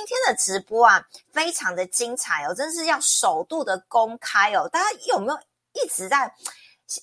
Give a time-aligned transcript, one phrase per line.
[0.00, 4.66] 今天的直播啊，非常的精彩哦，真是要首度的公开哦。
[4.66, 5.38] 大家有没有
[5.74, 6.34] 一直在？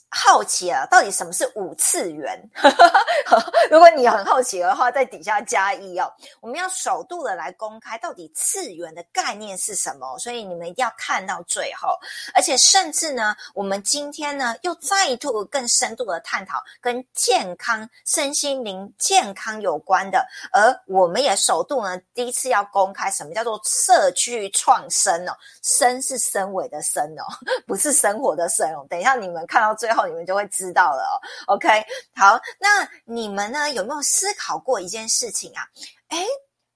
[0.09, 2.37] 好奇啊，到底什么是五次元？
[3.71, 6.11] 如果你很好奇的话，在底下加一哦。
[6.41, 10.17] 我们要首度的来公开，到底次元的概念是什么？
[10.19, 11.89] 所以你们一定要看到最后。
[12.33, 20.25] 而且甚至呢，我们今天呢又再度更深度的探讨跟健康、身心灵健康有关的。
[20.51, 27.23] 而我们也首度呢，第一次要公开什么叫做社区创生哦，生是生尾的生哦，
[27.65, 28.85] 不是生活的生哦。
[28.89, 29.76] 等一下你们看到。
[29.77, 31.53] 最后你们就会知道了哦。
[31.53, 35.63] OK，好，那你们呢有没有思考过一件事情啊？
[36.09, 36.25] 诶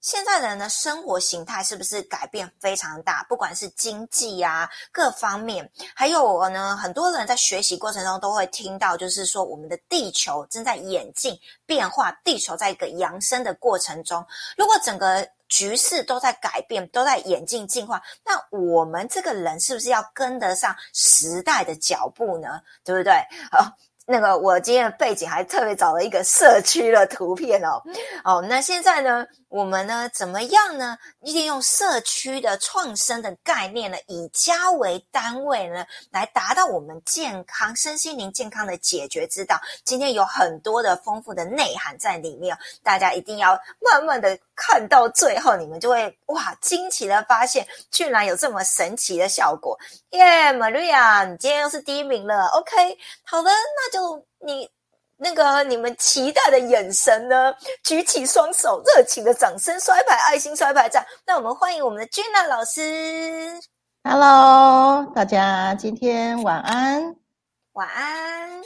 [0.00, 3.22] 现在人的生活形态是不是改变非常大？
[3.28, 14.26] 不管是经济啊各方面，还有呢很多人在学习过程中都会听到，就是说我们的地球正在演进变化，地球在一个扬升的过程中。
[14.56, 18.00] 如果整个局势都在改变，都在演进进化。
[18.24, 22.48] 那我们这个人是不是要跟得上时代的脚步呢？
[22.82, 23.12] 对不对？
[23.50, 23.70] 好，
[24.06, 27.82] 那个我今天的背景还特别找了一个社区的图片哦。
[28.24, 29.26] 哦，那现在呢？
[29.52, 30.96] 我们呢，怎么样呢？
[31.20, 39.60] 利用社区的创生的概念呢，以家为单位呢，来达到我们健康、身心灵健康的解决之道。
[39.84, 49.78] 今天有很多的丰富的内涵在里面，大家一定要慢慢的看到最后，你们就会哇，惊奇的发现，居然有这么神奇的效果！
[50.12, 52.46] 耶，Maria，你今天又是第一名了。
[52.54, 54.70] OK，好的，那就你。
[55.22, 57.54] 那个你们期待的眼神呢？
[57.84, 61.06] 举起双手，热情的掌声，摔牌，爱心摔牌赞。
[61.24, 63.60] 那我们欢迎我们的君娜老师。
[64.02, 67.14] Hello，大家今天晚安，
[67.74, 68.62] 晚安。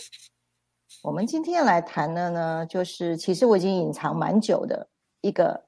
[1.03, 4.89] 我们今天来谈的呢，就是其实我已经隐藏蛮久的
[5.21, 5.62] 一个，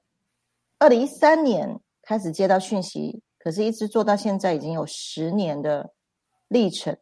[0.79, 5.91] 二零一三年开始接到讯息，可是一直做到现在已经有十年的
[6.49, 6.97] 历程。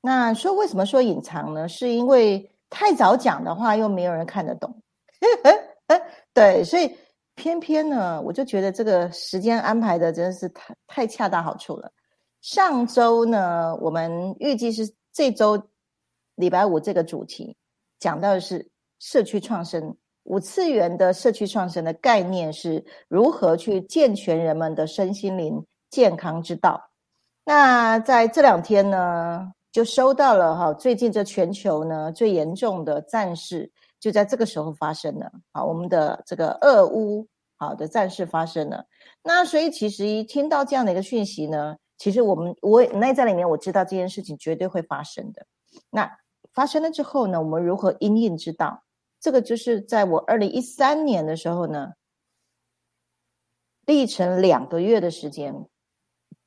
[0.00, 1.68] 那说为什么说隐藏呢？
[1.68, 4.82] 是因为太早讲的话，又没有人看得懂。
[6.34, 6.96] 对，所以
[7.34, 11.90] 偏偏呢，我就觉得这个时间安排的真的是太太恰到好处了。
[12.42, 15.68] 上周呢，我们预计是这周
[16.34, 17.56] 礼拜五这个主题
[17.98, 18.68] 讲到的是
[18.98, 26.90] 社区创生，五次元的社区创生的概念是如何去健全人们的身心灵健康之道。
[27.44, 29.52] 那在这两天呢？
[29.76, 33.70] 就收到了哈，最近这全球呢最严重的战事
[34.00, 35.30] 就在这个时候发生了。
[35.52, 37.28] 好，我们的这个俄乌
[37.58, 38.86] 好的战事发生了。
[39.22, 45.46] 那所以其实一听到这样的一个讯息呢，其实我们我内在里面我知道这件事情绝对会发生的。
[45.90, 46.10] 那
[46.54, 48.82] 发生了之后呢，我们如何因应之道？
[49.20, 51.92] 这个就是在我二零一三年的时候呢，
[53.84, 55.54] 历程两个月的时间，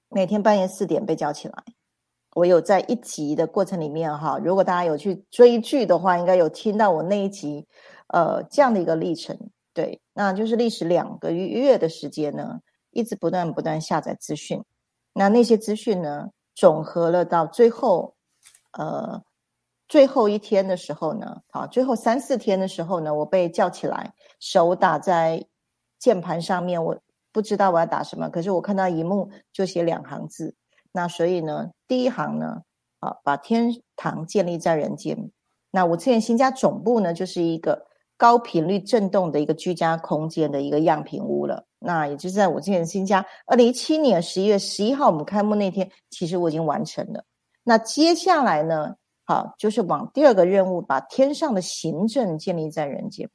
[0.10, 1.64] 每天半夜四点被叫起来。
[2.36, 7.68] 我有在一集的过程里面哈，如果大家有去追剧的话，应该有听到我那一集，
[8.08, 9.38] 呃，这样的一个历程。
[9.74, 12.60] 对，那就是历时两个月的时间呢，
[12.92, 14.64] 一直不断不断下载资讯。
[15.14, 18.16] 那那些资讯呢，总和了到最后，
[18.74, 19.22] 呃，
[19.88, 25.44] 最后一天的时候呢，好，最后三四天的时候呢，我被叫起来，手打在
[25.98, 27.00] 键盘上面，我
[27.32, 30.56] 不知道我要打什么，可是我看到一幕就写两行字。
[31.00, 32.62] 那所以呢，第一行呢，
[33.00, 35.32] 啊，把天堂建立在人间。
[35.72, 37.86] 那五次元新家总部呢，就是一个
[38.18, 41.64] 高频率震动的一个居家空间的一个样品屋了。
[41.80, 47.24] 那也就是在五次元新家二零一七年十一月十一号我们开幕那天，其实我已经完成了。
[47.64, 48.94] 那接下来呢，
[49.24, 53.30] 好，就是往第二个任务，把天上的行政建立在人间。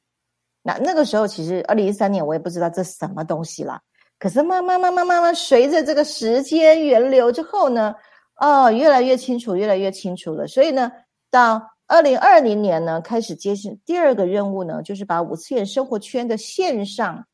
[0.61, 3.81] 那那个时候，其实二零一三年我也不知道这什么东西啦。
[4.17, 7.93] 可是慢慢慢慢慢慢，随着这个时间源流之后呢，
[8.37, 10.47] 哦，越来越清楚，越来越清楚了。
[10.47, 10.91] 所以呢，
[11.29, 17.25] 到二零二零年呢，开始接续第二个任务呢，就是把五次元生活圈的线上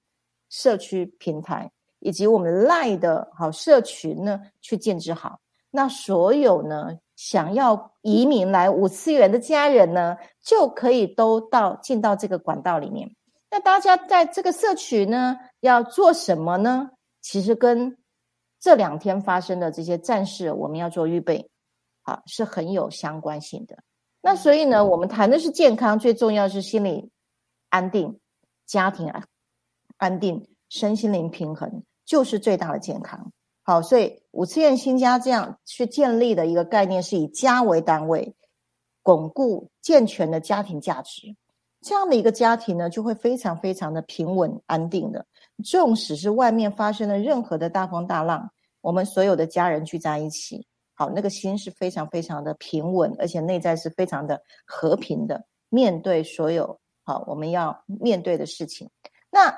[0.49, 5.39] 社区平台以及我们赖的好社群呢，去建置好。
[5.69, 13.09] 那所有呢，想要移民来五次元的家人呢，就可以都到进到这个管道里面。
[13.51, 15.37] 那大家在这个社区呢？
[15.59, 16.89] 要做什么呢？
[17.19, 17.97] 其实跟
[18.61, 21.51] 这两天发生的这些战事，我们要做预备，
[22.03, 23.77] 啊是很有相关性的。
[24.21, 27.11] 那所以呢，我们谈的是健康，最重要是心理
[27.69, 28.19] 安定、
[28.65, 29.27] 家庭安
[29.97, 33.33] 安定、身心灵平衡，就是最大的健康。
[33.63, 38.33] 好，所以五次元新家这样去建立的一个概念，是以家为单位，
[39.03, 41.35] 巩固健全的家庭价值。
[41.81, 45.25] 这样的一个家庭呢，就会非常非常的平稳安定的。
[45.63, 48.47] 纵使是外面发生了任何的大风大浪，
[48.81, 58.87] 我们所有的家人聚在一起，好，那个心是非常非常的平稳，而且内在是非常的和平的，面对所有好我们要面对的事情。
[59.31, 59.51] 那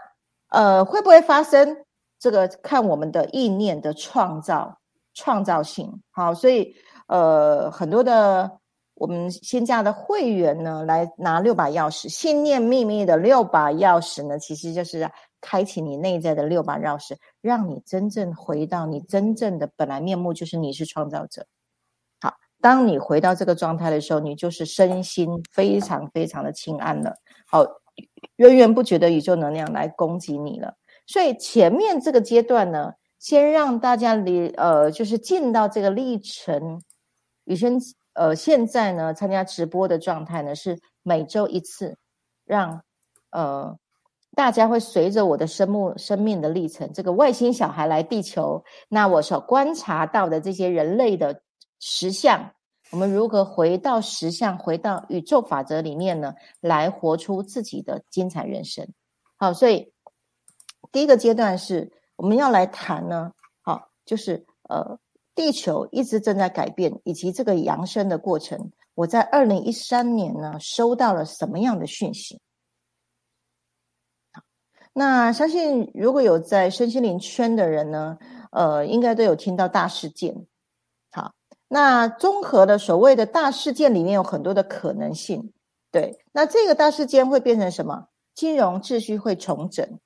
[0.47, 1.83] 呃，会不会发生？
[2.19, 4.79] 这个看我们的意念的创造
[5.13, 6.01] 创造性。
[6.11, 6.73] 好，所以
[7.07, 8.59] 呃，很多的。
[8.95, 15.09] 我们新加的会员呢，来拿六把钥匙，信念秘密的六把钥匙呢，其实就是
[15.41, 21.45] 开启你内在的六把钥匙，让你真正回到你真正的本来面目，就是你是创造者。
[22.21, 27.15] 好，当你回到这个状态的时候，你就是身心非常非常的清安了。
[27.47, 27.65] 好，
[28.35, 30.75] 源源不绝的宇宙能量来攻击你了。
[31.07, 36.79] 所以前面这个阶段呢，先让大家离呃，就是进到这个历程，
[37.45, 37.79] 宇轩。
[38.13, 41.97] 呃，现在呢，参加直播的状态呢是每周一次，
[42.45, 42.83] 让
[43.31, 43.75] 呃
[44.35, 51.41] 大家会随着我的生命生命的历程，这个外星小孩来地球，那我所观察到的这些人类的
[51.79, 52.53] 实相，
[52.91, 58.87] 我们如何回到实相，回到宇宙法则里面呢，来活出自己的精彩人生。
[59.37, 59.91] 好，所以
[60.91, 63.31] 第一个阶段是我们要来谈呢，
[63.63, 64.99] 好，就是呃。
[65.35, 68.71] 地球一直正在改变，以及这个扬升的过程。
[68.93, 72.39] 我在二零一三年呢，收到了什么样的讯息？
[74.93, 78.19] 那相信如果有在身心灵圈的人呢，
[78.51, 80.45] 呃，应该都有听到大事件。
[81.11, 81.33] 好，
[81.67, 85.51] 那综合的所谓的大事件里面有很多的可能性。
[85.89, 88.07] 对，那这个大事件会变成什么？
[88.35, 89.99] 金融秩序会重整，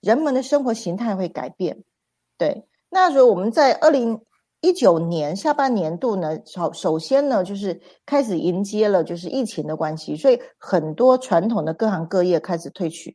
[0.00, 1.82] 人们的生活形态会改变。
[2.38, 4.24] 对，那如果我们在二零。
[4.64, 13.14] 一九年下半年度呢，首首先呢，就是开始迎接了就是疫情的关系，所以很多传统的各行各业开始退去，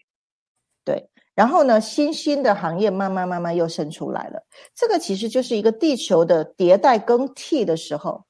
[0.86, 4.44] 对，然后呢，新兴的行业慢慢慢慢又生出来了。
[4.76, 8.24] 这个其实就是一个地球的迭代更替的时候。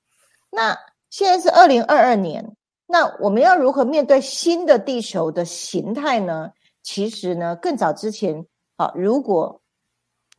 [0.50, 0.78] 那
[1.10, 2.56] 现在是二零二二年，
[2.88, 6.52] 那我们要如何面对新的地球的形态呢？
[6.84, 8.46] 其实呢，更早之前，
[8.78, 9.62] 好，如果。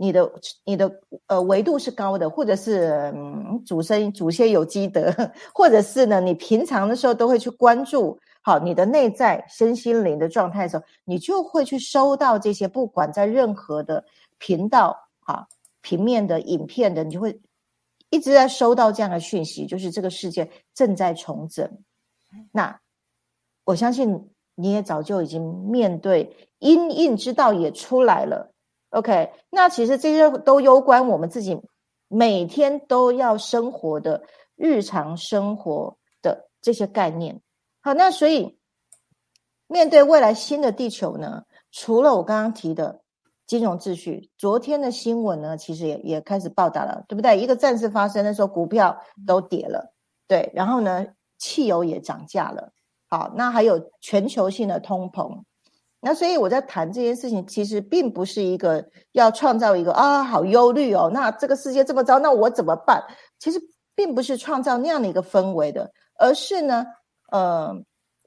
[0.00, 0.32] 你的
[0.64, 0.90] 你的
[1.26, 5.14] 呃维度是高的，或者是嗯祖生祖先有积德，
[5.52, 14.02] 或者是呢，你平常的时候都会去关注好你的内在身心灵的状态的时候，你就会去收到这些，不管在任何的
[14.38, 15.46] 频道啊
[15.82, 17.38] 平面的影片的，你就会
[18.08, 21.70] 一直在收到这样的讯息，就是这个世界正在重整。
[22.52, 22.80] 那
[23.64, 28.49] 我相信你也早就已经面对因应之道也出来了。
[28.90, 31.60] OK，那其实这些都攸关我们自己
[32.08, 34.22] 每天都要生活的
[34.56, 37.40] 日常生活的这些概念。
[37.80, 38.58] 好，那所以
[39.68, 43.00] 面对未来新的地球呢，除了我刚刚提的
[43.46, 47.38] 金融秩序，昨天的新闻呢，其实也也开始报道了，对不对？
[47.38, 49.92] 一个战事发生的时候，股票都跌了，
[50.26, 51.06] 对，然后呢，
[51.38, 52.72] 汽油也涨价了。
[53.08, 55.42] 好，那还有全球性的通膨。
[56.02, 58.82] 那所以我在谈这件事情，其实并不是一个
[59.12, 61.10] 要创造一个啊，好忧虑哦。
[61.12, 63.04] 那这个世界这么糟，那我怎么办？
[63.38, 63.60] 其实
[63.94, 66.86] 并不是创造那样的一个氛围的，而是呢，
[67.30, 67.70] 呃，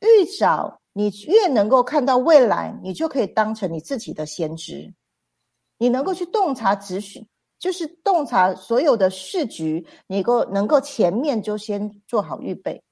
[0.02, 4.94] 越早你越能够看到未来，你就可以当成你自己的先知，
[5.80, 7.28] 你能够去洞察秩序，
[7.58, 12.84] 就是洞察所有的市局，你够能够前面就先做好预备。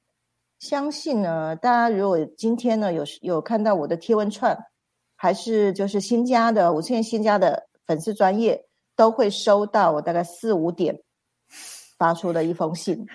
[0.57, 4.57] 相信呢，大家如果今天呢有有看到我的贴文串。
[5.21, 10.99] 还是就是新加的，我现在新加的粉丝专业都会收到我大概四五点
[11.99, 13.05] 发出的一封信。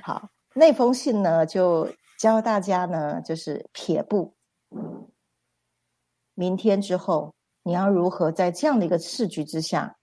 [0.00, 4.32] 好，那封信呢就教大家呢就是撇步，
[6.34, 9.96] 明天之后你要如何在这样的一个市局之下，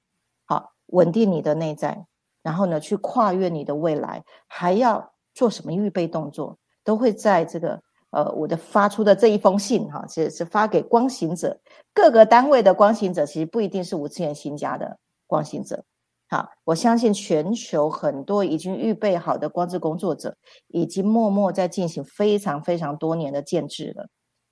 [0.43, 2.05] 好稳定你的内在，
[2.43, 7.81] 然后呢去跨越你的未来，还要做什么预备动作，都会在这个。
[8.11, 11.59] 呃，我的发出的这一封信，哈，其实是发给光行者
[11.93, 14.97] 各个单位的光行者，其实不一定是五次元新家的
[15.27, 15.83] 光行者。
[16.29, 20.35] 好，我相信全球很多已经预备好的光之工作者，
[20.67, 24.07] 已经默默在进行非常非常多年的建制了。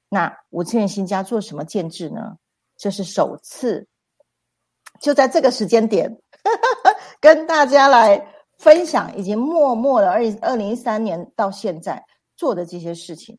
[0.09, 2.37] 那五次元新家做什么建制呢？
[2.77, 3.87] 这是首次，
[4.99, 6.17] 就在这个时间点，
[7.19, 8.25] 跟大家来
[8.57, 12.05] 分享，已经默默的二二零一三年到现在。
[12.35, 13.37] 做的这些事情，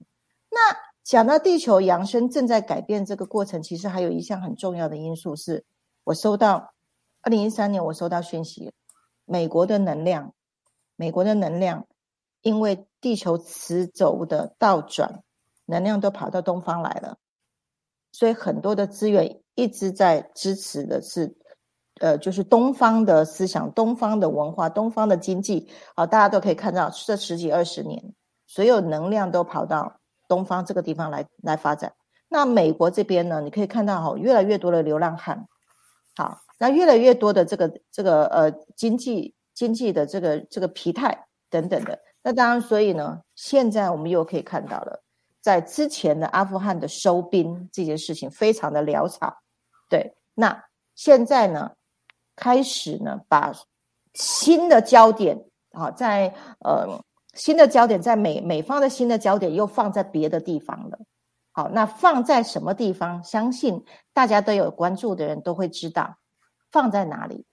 [0.50, 0.58] 那
[1.04, 5.64] 讲到地球扬升正在改变这个过程，其实还有一项很重要的因素是，
[6.04, 6.72] 我收到
[7.22, 8.72] 二零一三年我收到讯息，
[9.24, 10.34] 美国的能量，
[10.96, 11.86] 美国的能量，
[12.42, 15.22] 因为地球磁轴的倒转，
[15.66, 17.18] 能量都跑到东方来了，
[18.12, 21.36] 所以很多的资源一直在支持的是，
[22.00, 28.02] 呃，就是东方的思想、东方的文化、东方的经济好，大家都可以看到这十几二十年，
[28.46, 31.92] 所有能量都跑到东方这个地方来来发展。
[32.28, 35.46] 那美国这边呢，你可以看到哈，越来越多的流浪汉，
[36.16, 41.98] 好，那越来越多的这个这个呃经济经济的这个这个疲态等等的。
[42.22, 45.02] 那当然，所以呢，现在我们又可以看到了，
[45.40, 49.38] 在之前的阿富汗的收兵这件事情非常的潦草，
[49.88, 50.16] 对。
[50.34, 50.64] 那
[50.96, 51.70] 现在呢，
[52.34, 53.52] 开始呢，把
[54.14, 57.00] 新的焦点啊，在呃
[57.36, 60.98] 新的焦点在美美方的新的焦点又放在别的地方了。
[61.52, 63.22] 好，那放在什么地方？
[63.22, 66.16] 相信大家都有关注的人都会知道
[66.72, 67.46] 放在哪里。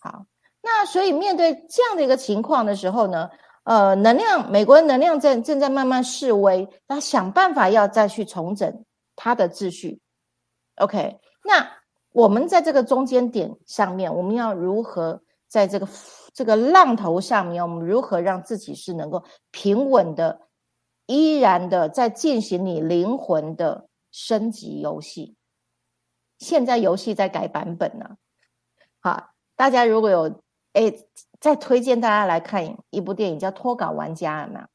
[0.00, 0.26] 好，
[0.60, 3.30] 那所以面对这样的一个情况的时候呢？
[3.64, 8.84] 呃，能量，美国的能量正正在慢慢示威，他想办法要再去重整
[9.16, 10.00] 他的秩序。
[10.76, 11.68] OK，那
[12.12, 15.88] 我们在这个中间点上面，我们要如何在这个
[16.36, 20.42] 这个浪头上面，我们如何让自己是能够平稳的，
[21.06, 25.34] 依然的在进行你灵魂的升级游戏？
[26.38, 28.18] 现在游戏在改版本呢。
[29.00, 30.40] 好，大家如果有
[30.74, 30.94] 哎。
[31.38, 34.66] 再推荐大家来看一部电影，叫《脱稿玩家》嘛。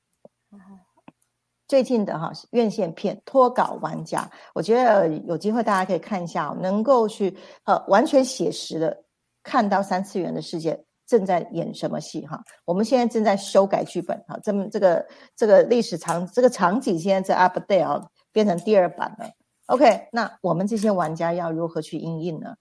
[1.67, 4.19] 最近的哈院线片《脱稿玩家》，
[4.53, 9.03] 我觉得有机会大家可以看一下，能够去呃完全写实的
[9.41, 12.41] 看到三次元的世界正在演什么戏哈。
[12.63, 19.29] 我们现在正在修改剧本哈，这么这个这个历史场这个场景现在在 update 啊，变成第二版了。
[19.65, 22.55] OK，那我们这些玩家要如何去应应呢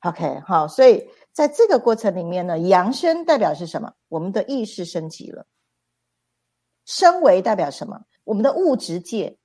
[0.00, 1.08] ？OK，好，所以。
[1.36, 3.92] 在这个过程里面呢，扬升代表是什么？
[4.08, 5.44] 我们的意识升级了。
[6.86, 8.00] 升维代表什么？
[8.24, 9.36] 我们的物质界，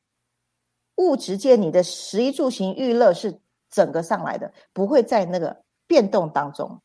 [0.96, 6.82] 物质界你的十一住行娱乐是整个上来的，不会在那个变动当中。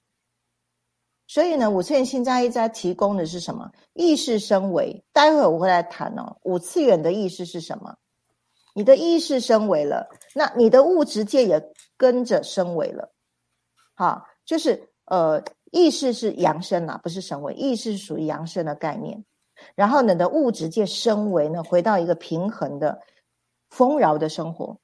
[1.27, 3.71] 所以呢，五次元新加一在提供的是什么？
[3.95, 5.05] 意识升维。
[5.13, 7.97] 待会我会来谈哦，五次元的意识是什么？
[8.75, 13.13] 你的意识升维了，那你的物质界也跟着升维了。
[13.95, 14.91] 好，就是。
[15.09, 15.41] 呃，
[15.71, 17.55] 意识是扬升啊，不是升维。
[17.55, 19.25] 意识是属于扬升的概念。
[19.77, 23.01] 然后你的物质界升维呢，回到一个平衡的、
[23.71, 24.81] 丰饶的生活，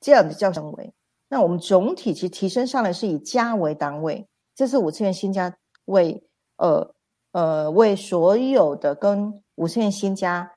[0.00, 0.94] 这样子叫升维。
[1.28, 4.26] 那我们总体其实提升上来是以家为单位，
[4.62, 6.22] 这是五次元新家为
[6.56, 6.94] 呃
[7.32, 10.54] 呃为所有的跟五次元新家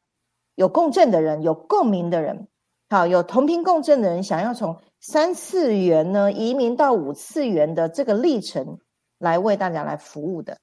[0.53, 2.47] 有共振的人、有共鸣的人，
[2.87, 4.77] 好，有同频共振的人，想要从。
[4.99, 8.79] 三次元呢，移民到五次元的这个历程，
[9.17, 10.59] 来为大家来服务的。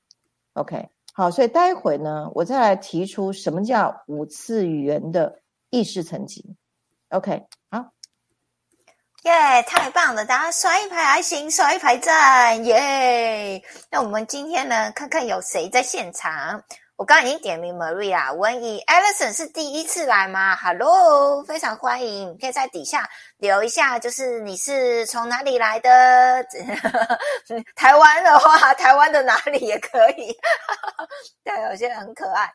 [0.55, 6.55] OK，好，所以待会呢，我再来提出什么叫五次元的意识层级。
[7.09, 7.91] OK，好，
[9.23, 10.25] 耶，太棒了！
[10.25, 13.63] 大家刷一排爱心，刷一排赞，耶！
[13.89, 16.61] 那我们今天呢，看看有谁在现场。
[16.97, 26.45] 我刚刚已经点名 Maria 文怡 Alison 是第一次来吗？Hello，非常欢迎，可以在底下留一下，就是你是从哪里来的？
[27.77, 30.37] 台湾的话，台湾的哪里也可以。
[31.45, 32.53] 对，有些人很可爱。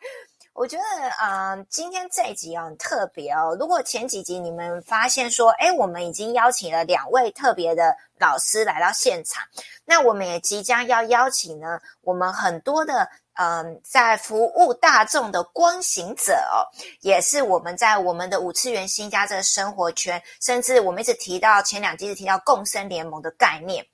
[0.58, 0.84] 我觉得
[1.22, 3.56] 嗯，今天这一集很特别哦。
[3.60, 9.44] 如果前几集你们发现说，哎，我们已经邀请了两位特别的老师来到现场，
[9.86, 13.08] 那我们也即将要邀请呢，我们很多的。
[13.40, 16.66] 嗯，在服务大众的光行者哦，
[17.02, 23.86] 也是我们在我们的五次元新家这个生活圈，甚至我们一直提到前两集是提到共生联盟的概念，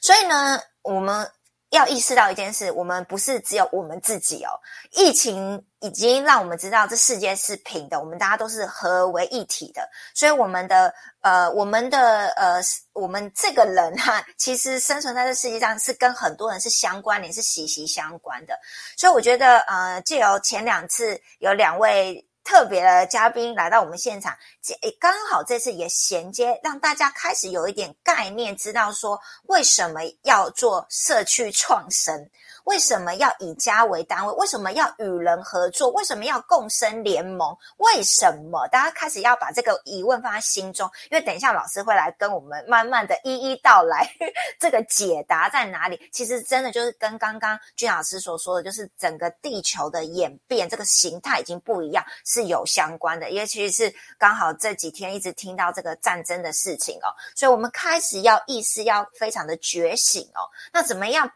[0.00, 1.28] 所以呢，我们。
[1.74, 4.50] 要意识到一件事，我们不是只有我们自己哦。
[4.92, 9.88] 疫情已经让我们知道这世界是平的，我们大家都是合为一体的。
[10.14, 12.60] 所以我们的呃，我们的呃，
[12.92, 18.58] 我们这个人哈， 其实生存在这世界上是跟很多人是相关联，是息息相关的。
[18.96, 22.24] 所以我觉得呃，借由前两次有两位。
[22.44, 24.36] 特别的嘉宾来到我们现场，
[24.82, 32.30] 诶，刚好这次也衔接，让大家开始有一点概念，知道说为什么要做社区创生。
[32.64, 34.32] 为什么要以家为单位？
[34.34, 35.90] 为什么要与人合作？
[35.90, 37.56] 为什么要共生联盟？
[37.76, 40.90] 为什么大家开始要把这个疑问放在心中？
[41.10, 44.08] 因为等一下老师会来跟我们慢慢的一一道来，
[44.58, 46.00] 这个解答在哪里？
[46.12, 53.30] 其实真的就是跟刚刚君老师所说的，就是整个地球的演变，这个形态已经不一样，是有相关的。
[53.30, 60.48] 因为其是刚好这几天一直听到这个战争的事情哦，所以我们开始要意识要非常的觉醒哦。
[60.72, 61.30] 那怎么样？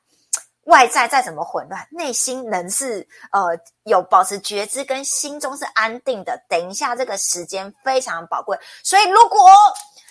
[0.69, 6.39] 外在再怎么混乱，内心仍是呃有保持觉知跟心中是安定的。
[6.47, 9.41] 等一下，这个时间非常宝贵，所以如果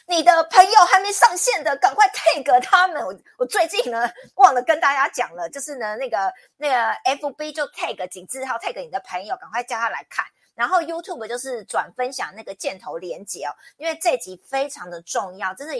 [0.08, 3.06] 你的朋友还没上线的，赶快 take 他们。
[3.06, 10.26] 我我最近呢忘了跟大家讲了，就是呢那个那个 FB 就 take 景字号 take 你的朋友，赶快叫他来看。
[10.56, 15.74] 然后 YouTube 就是转分享那个箭头连接哦，因为这集非常的重要，真的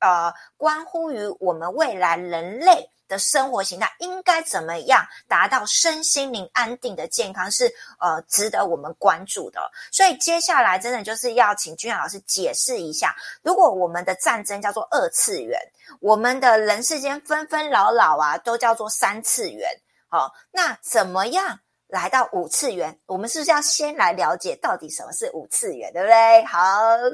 [0.00, 2.88] 呃关乎于我们未来人类。
[3.12, 9.60] 的生活形态应该怎么样达到身心灵安定的健康，是呃值得我们关注的。
[9.90, 15.60] 所以接下来真的就是要请君雅老师解释一下，如果我们的战争叫做二次元，
[16.00, 19.68] 我们的人世间纷纷扰扰啊，都叫做三次元。
[20.08, 22.98] 好，那怎么样来到五次元？
[23.04, 26.44] 我们是不是要先来了解到底什么是五次元，对不对？
[26.44, 26.60] 好，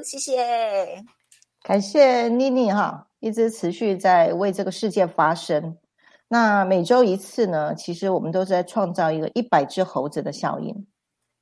[0.03, 1.03] 谢谢，
[1.63, 5.77] 感谢妮妮哈，一直持续在为这个世界发声。
[6.31, 7.73] 那每周一次呢？
[7.73, 10.87] 其实我们都是在创造一个一百只猴子的效应。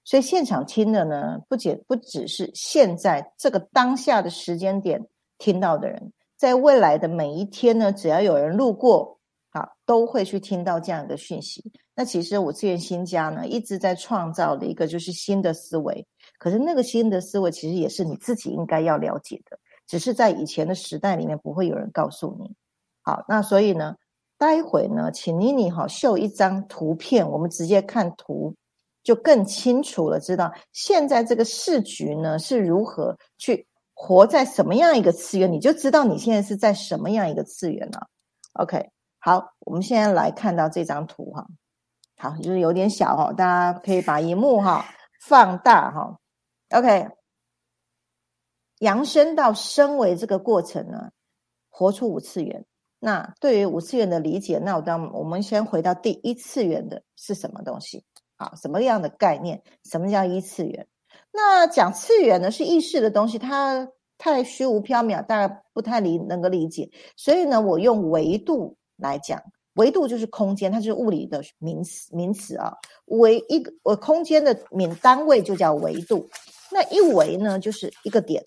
[0.06, 5.06] 所以现场听的呢，不仅不只是现在这个当下的时间点
[5.38, 11.70] 听到的人，在未来的每一天呢，只要有人路过，啊，都会去听到这样的讯息。
[11.94, 16.08] 那其实我自源新家呢，一直在创造的一个就是新的思维。
[16.40, 22.56] 可是那个新的思维，其实也是你自己应该要了解的，只是在以前的时代里面不会有人告诉你。
[23.02, 23.98] 好，那所以呢？
[24.38, 28.54] 待会呢，请妮妮哈秀一张图片，我们直接看图
[29.02, 30.20] 就更清楚了。
[30.20, 33.66] 知道现在这个市局呢是如何去
[33.96, 38.08] 活在什么样一个次元，你就知道你现在是在什么样一个次元了。
[38.54, 41.48] OK，好，我们现在来看到这张图哈，
[42.18, 44.86] 好，就是有点小哈，大家可以把荧幕哈
[45.20, 46.20] 放大哈。
[46.70, 47.10] OK，
[48.80, 51.10] 扬升到升为这个过程呢，
[51.70, 52.66] 活出五次元。
[53.00, 58.04] 那对于五次元的理解，那我当我们先回到第一次元的是什么东西？
[58.38, 59.62] 啊，什么样的概念？
[59.84, 60.88] 什么叫一次元？
[61.32, 63.88] 那讲次元呢，是意识的东西，它
[64.18, 66.90] 太虚无缥缈，大家不太理能够理解。
[67.16, 69.42] 所以呢，我用维度来讲，
[69.76, 72.74] 维度就是空间，它是物理的名词名词啊。
[73.06, 76.28] 维一个我空间的名单位就叫维度，
[76.72, 78.44] 那一维呢就是一个点。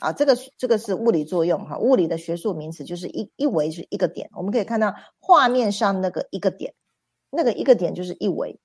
[0.00, 6.74] 啊，这个这个是物理作用哈，物理的学术名词就是一一维是一个点，我们可以看到画面上那个一个点，
[7.30, 8.58] 那个一个点就是一维，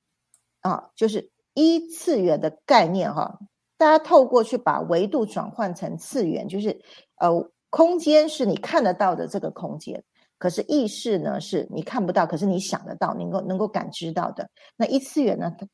[0.60, 3.40] 啊，就是一次元的概念哈。
[3.78, 6.82] 大家透过去把维度转换成次元，就是
[7.16, 10.04] 呃，空间是你看得到的这个空间，
[10.38, 14.50] 可是意识呢是你看不到，可是你想得到，能够能够感知到的。
[14.76, 15.68] 那一次元呢，它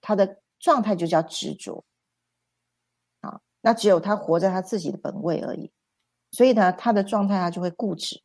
[0.00, 1.82] 它的状态就叫执着。
[3.62, 5.70] 那只有他活在他自己的本位而已，
[6.30, 8.22] 所以呢，他的状态他就会固执，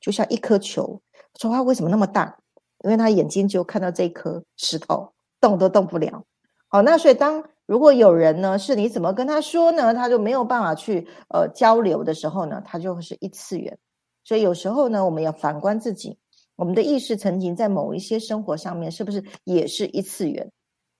[0.00, 1.00] 就像一颗球。
[1.38, 2.36] 说话为什么那么大？
[2.82, 6.24] 因为他眼睛就看到这一颗石头，动都动不了。
[6.66, 9.94] 好，那所以当如果有人呢，是你怎么跟他说呢？
[9.94, 13.78] 他就没有办法去呃交流的时候呢，他就会是一次元。
[14.24, 16.18] 所以有时候呢，我们要反观自己，
[16.56, 20.50] 我们的意识曾经在某一些生活上面，是不是也是一次元？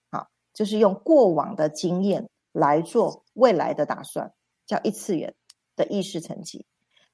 [0.09, 2.29] 好，就是用过往的经验。
[2.55, 4.33] 来做未来的打算，
[4.65, 5.33] 叫一次元
[5.77, 6.65] 的意识层级。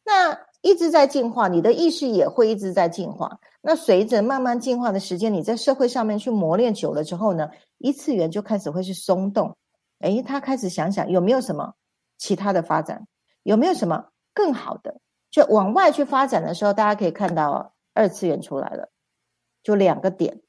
[0.04, 3.40] 那一直在进化，你的意识也会一直在进化。
[3.62, 9.56] 那随着慢慢进化的时间，你在社会上面去磨练久了之后呢，一次元就开始会是松动。
[10.00, 11.74] 诶，他开始想想有没有什么
[12.18, 13.08] 其他的发展，
[13.44, 18.90] 有没有什么更好的，就往外去发展的时候，大家可以看到二次元出来了，
[19.62, 20.42] 就两个点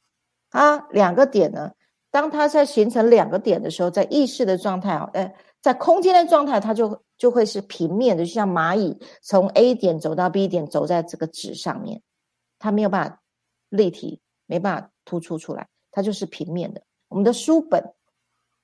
[0.50, 1.72] 啊，两个点呢。
[2.11, 12.03] 当它在形成两个点的时候，在意识的状态啊，呃，在空间的状态，它就就会是平面的，就像蚂蚁从 A 点走到 B 点，走在这个纸上面，
[12.59, 13.22] 它没有办法
[13.70, 16.83] 立体，没办法突出出来，它就是平面的。
[17.09, 17.94] 我们的书本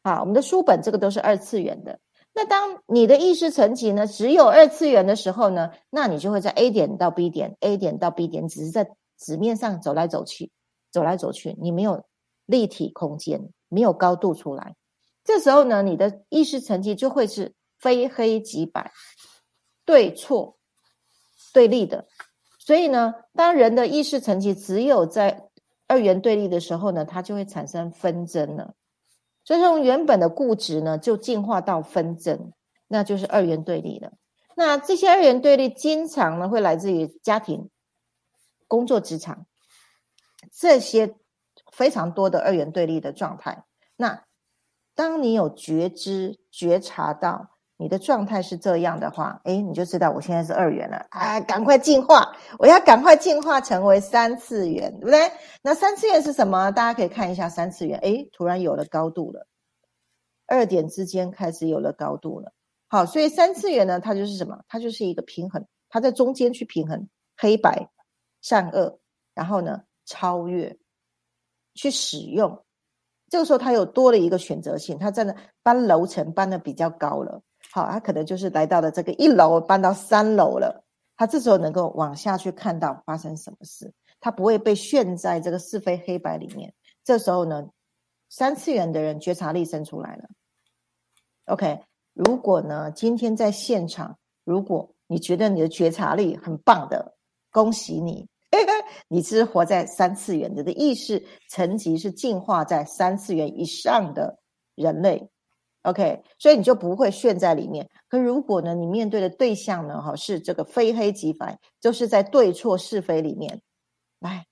[0.03, 1.99] 啊，我们的书本这个都是二次元的。
[2.35, 10.51] 那当你的意识层级呢，只有二次元的时候呢，那你就会在 A 点到 B 点，A 点到 B 点，只是在纸面上走来走去，
[10.91, 12.05] 走来走去，你没有。
[12.49, 14.75] 立体空间没有高度出来，
[15.29, 18.91] 这时候呢，你的意识层级就会是非黑即白、
[19.85, 20.57] 对错
[21.53, 22.07] 对立的。
[22.59, 25.51] 所以呢，当人的意识层级只有在
[25.87, 28.73] 二元对立的时候呢，它就会产生纷争了。
[29.45, 32.55] 所以从原本的固执呢，就进化到纷争，
[32.87, 34.13] 那就是二元对立了。
[34.57, 37.69] 那这些二元对立经常呢，会来自于家庭、
[38.67, 39.45] 工作、职场
[40.51, 41.15] 这些。
[41.73, 43.65] 非常多的二元对立的状态。
[43.95, 44.25] 那
[44.99, 55.31] 当你有觉知、觉察到你的状态是这样的话，哎，你就知道我现在是二元了啊，赶快进化，我要赶快进化成为三次元，对不对？
[55.63, 56.73] 那三次元是什么？
[56.73, 59.47] 大家可以看一下三次元，哎，突然有了高度了，
[60.49, 62.53] 二点之间开始有了高度了。
[62.89, 64.65] 好，所以三次元呢，它就是什么？
[64.67, 67.89] 它就是一个平衡，它在中间去平衡黑白、
[68.43, 68.99] 善恶，
[69.33, 70.77] 然后呢，超越，
[71.75, 72.65] 去使用。
[73.29, 77.41] 这个时候，他有多了一个选择性，他真的搬楼层搬的比较高了。
[77.71, 80.85] 好，他可能就是来到了这个一楼，搬到三楼了。
[81.17, 86.73] 他这时候能够往下去看到发生什么事，他不会被陷在这个是非黑白里面。
[87.05, 87.69] 这时候呢，
[88.29, 90.25] 三次元的人觉察力生出来了。
[91.47, 91.81] OK。
[92.15, 97.15] 如果呢，今天在现场，如果你觉得你的觉察力很棒的，
[97.53, 98.27] 恭喜你，
[99.09, 104.39] 你是活在三次元的的意识层级是进化在三次元以上的
[104.75, 105.29] 人类
[105.83, 107.89] ，OK，所以你就不会陷在里面。
[108.09, 113.61] 可如果呢，你面对的对象呢，哈，是这个非黑即白，就是在对错是非里面，
[114.19, 114.47] 来，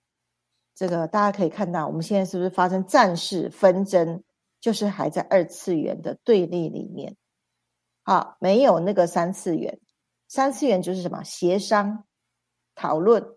[0.75, 4.23] 这个大家可以看到，我们现在是不是发生战事纷争，
[4.61, 7.17] 就是还在二次元的对立里面。
[8.05, 9.81] 好，没有那个三次元，
[10.29, 12.05] 三次元就是什么协商、
[12.75, 13.36] 讨论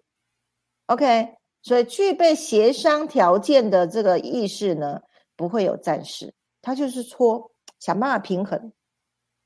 [0.89, 1.38] ，OK。
[1.62, 5.02] 所以具备协商条件的这个意识呢，
[5.36, 8.71] 不会有战事，它就是搓，想办法平衡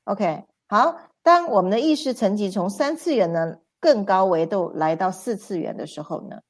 [0.04, 0.44] ，OK。
[0.68, 6.40] 好，当我们的意识层级从三次元呢更高维度来到四次元的时候呢，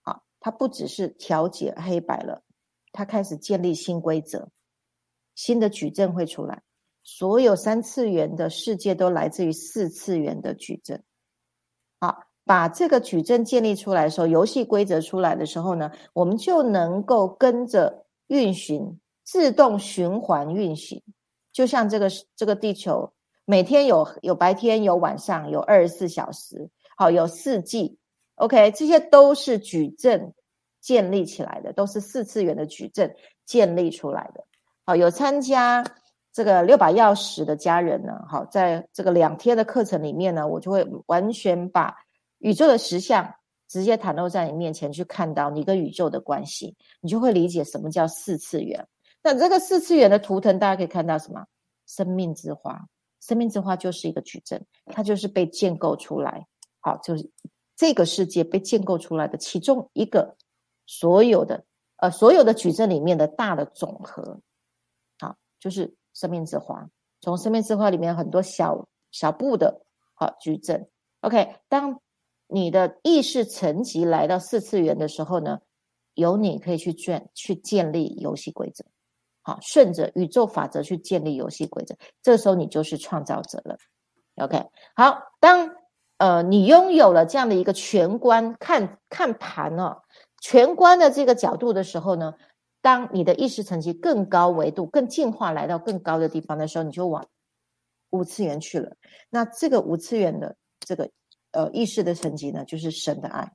[0.00, 2.42] 好，它不只是调节黑白了，
[2.90, 4.48] 它开始建立新规则，
[5.34, 6.62] 新的矩阵会出来。
[7.04, 11.04] 所有三次元的世界都来自于四次元的矩阵。
[12.00, 21.02] 好，把这个矩阵建立出来的时候，游戏规则出来的时候呢，我们就能够跟着运行，自动循环运行。
[21.52, 23.12] 就像这个这个地球，
[23.44, 27.98] 每天有有白天，有晚上，有二十四小时，好，有四季。
[28.36, 30.34] OK，这些都是矩阵
[30.80, 34.44] 建立起来的，都是四次元的矩阵建立出来的。
[34.84, 35.84] 好，有参加。
[36.34, 41.94] 这个六把钥匙的家人呢，好，在这个两天的课程里面呢，我就会完全把
[42.42, 43.34] 宇宙的实相
[43.66, 48.86] 直接袒露在你面前，去看到你跟宇宙的关系，你就会理解什么叫四次元。
[49.22, 51.46] 那这个四次元的图腾，大家可以看到什么？
[51.86, 52.86] 生命之花，
[53.20, 56.46] 生命之花就是一个矩阵，它就是被建构出来，
[56.80, 57.30] 好，就是
[57.76, 60.36] 这个世界被建构出来的其中一个
[60.86, 61.64] 所有的
[61.96, 64.40] 呃所有的矩阵里面的大的总和，
[65.18, 65.94] 好，就是。
[66.14, 66.86] 生命之花，
[67.22, 69.80] 从生命之花里面很多小小步的
[70.12, 70.86] 好矩阵。
[71.22, 72.02] OK，当
[72.52, 75.60] 你的意识层级来到四次元的时候呢，
[76.14, 78.84] 由你可以去建去建立游戏规则，
[79.40, 81.96] 好，顺着宇宙法则去建立游戏规则。
[82.22, 83.76] 这时候你就是创造者了。
[84.36, 85.74] OK，好，当
[86.18, 90.02] 呃你拥有了这样的一个全观看看盘哦，
[90.40, 92.34] 全观的这个角度的时候呢？
[92.84, 97.24] 当你的意识层级更高维度、更进化来到更高的地方的时候，你就往
[98.10, 98.96] 五次元去了。
[99.30, 101.08] 那这个五次元的这个
[101.52, 103.52] 呃意识的层级呢，就是神的爱。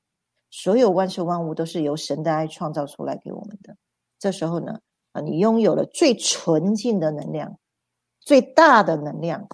[0.49, 3.75] 所有万事万物都是由神的爱创造出来给我们的。
[4.17, 4.79] 这时候呢，
[5.11, 7.59] 啊，你拥有了最纯净的能量、
[8.21, 9.47] 最大的能量、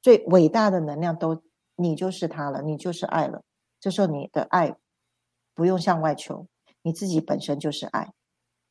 [0.00, 1.42] 最伟大的能量，都
[1.76, 3.42] 你就是他了，你就是爱了。
[3.78, 4.74] 这时候你的爱
[5.54, 6.46] 不用向外求，
[6.82, 8.12] 你自己本身就是爱。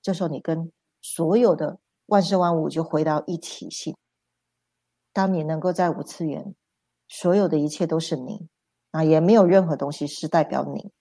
[0.02, 3.96] 这时候，你跟所有的万事万物就回到一体性。
[5.14, 6.56] 当你能够在五次元，
[7.08, 8.48] 所有的一切都是你
[8.96, 10.92] 啊，也没有任何东西是代表你。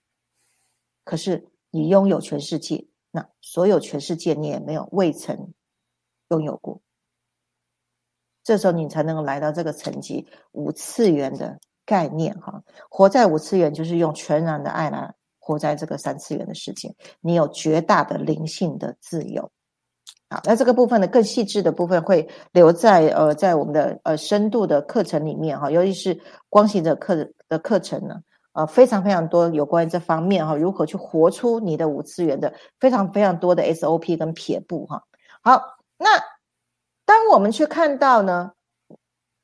[1.03, 5.53] 可是你拥有全世界，那所有全世界你也没有未曾
[6.29, 6.81] 拥有过。
[8.43, 15.15] 这时候你才能够来到这个层级五次元的概念哈，活在五次元就是用全然的爱来。
[15.37, 19.51] 活在这个三次元的世界，你有绝大的灵性的自由。
[20.43, 26.19] 那这个部分呢，更细致的部分会留在呃，在我们的呃深度的课程里面哈，尤其是
[26.49, 28.21] 光行者课的课程呢，
[28.53, 35.03] 呃，非常非常多有关于这方面哈，如何去活出你的五次元的非常非常多的 SOP 跟撇步哈。
[35.41, 35.61] 好，
[35.97, 36.09] 那
[37.05, 38.51] 当我们去看到呢，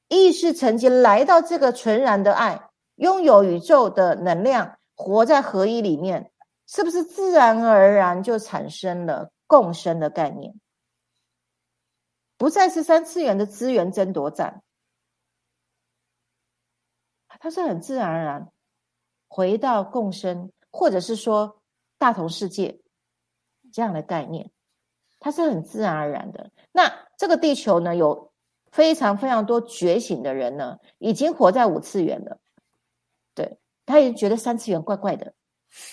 [0.10, 4.75] 意识曾经来到这个纯然的爱，拥有宇宙的能量。
[4.93, 6.30] 活在合一里面，
[6.67, 10.54] 是不是自然而然就产生了共生的概念？
[12.41, 14.63] 不再是三次元的资源争夺战，
[17.27, 18.51] 它是很自然而然
[19.27, 21.62] 回到共生，或者是说
[21.99, 22.82] 大同世界
[23.71, 24.49] 这样的概念，
[25.19, 26.49] 它是很自然而然的。
[26.71, 28.34] 那这个地球呢，有
[28.71, 32.39] 非常非常多觉醒的人呢，已经活在五次元了。
[33.36, 35.36] 对，他也觉得三次元怪怪的，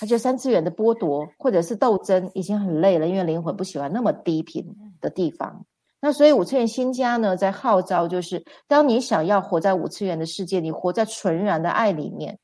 [0.01, 5.67] 他觉得三次元的剥夺或者是斗争已经很累了，因为灵魂不喜欢那么低频的地方。
[6.01, 12.39] 那所以五次元新家呢，在号召就是，当你想要活在五次元的世界，你活在纯然的爱里面，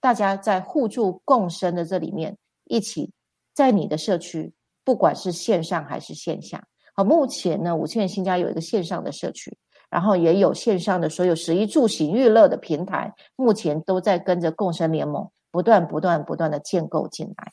[0.00, 3.10] 大家在互助共生的这里面，一起
[3.54, 4.52] 在你的社区，
[4.84, 6.62] 不管是线上还是线下。
[6.94, 9.56] 好，目前呢，五次元新家有一个线上的社区。
[9.90, 17.52] 然后也有线上的所有十一住行娱乐的平台，目前都在跟着共生联盟不断不断不断的建构进来。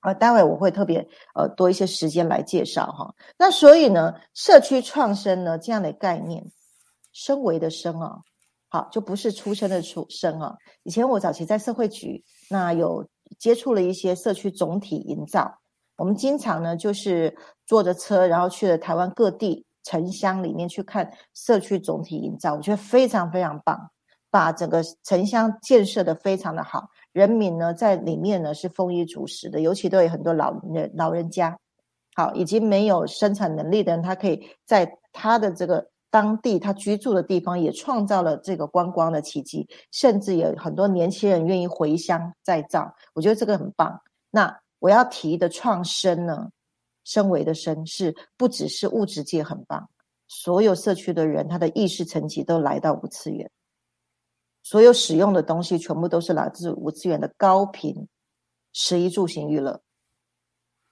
[0.00, 3.14] 啊，待会我会特别呃多一些时间来介绍哈。
[3.38, 6.44] 那所以呢，社区创生呢这样的概念，
[7.12, 8.18] 升维的升啊，
[8.68, 10.56] 好就不是出生的出生啊。
[10.82, 13.06] 以前我早期在社会局，那有
[13.38, 15.58] 接触了一些社区总体营造，
[15.96, 17.36] 我们经常呢就是
[17.66, 19.64] 坐着车，然后去了台湾各地。
[19.82, 23.90] 城乡里面去看社区总体营造，我觉得非常非常棒，
[24.30, 31.58] 把整个城乡建设的非常的好，人民呢在里面呢是丰衣足食的，尤其都有很多老人老人家，
[32.14, 44.00] 好，已经没有生产能力的人，他可以在他的这个当地他居住的地方也创造了这个观光的奇迹，甚至有很多年轻人愿意回乡再造，我觉得这个很棒。
[44.30, 46.50] 那我要提的创生呢？
[47.02, 49.88] 升维的升是不只是物质界很棒，
[50.28, 53.50] 所有社区的人他的意识层级都来到五次元，
[54.70, 58.06] 所有使用的东西全部都是来自五次元的高频，
[58.72, 59.80] 食衣住行娱乐。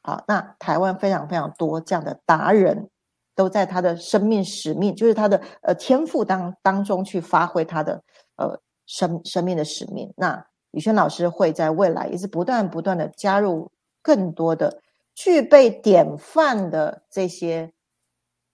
[0.02, 2.90] 好，那台湾非常非常多这样的达人，
[3.36, 8.02] 都在他的生命使命，就是他的呃天赋当当中去发挥他的
[8.34, 10.12] 呃生生命的使命。
[10.16, 13.70] 那宇轩老师会在未来也是不断不断的加入
[14.02, 14.82] 更多的。
[15.14, 17.72] 具备典范的这些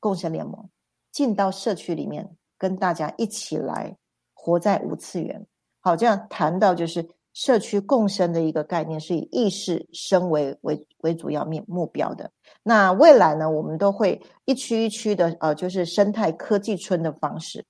[0.01, 0.69] 共生联盟，
[1.11, 3.97] 进到社区里面，跟大家一起来
[4.45, 5.47] 活在五次元。
[5.81, 12.31] 好，这样谈到就是社区共生的一个概念，是以意识升为为为主要面目标的。
[12.63, 17.65] 那未来呢，我们都会一区一区的，呃，就是生态科技村的方式，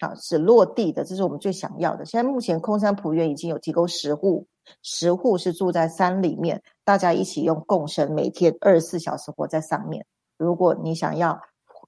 [0.00, 2.04] 好，是落地的，这是我们最想要的。
[2.04, 4.46] 现在目前空山普园已经有提供十户。
[4.82, 10.04] 十户是住在山里面，大家一起用共生，每天二十四小时活在上面。
[10.36, 11.40] 如果你想要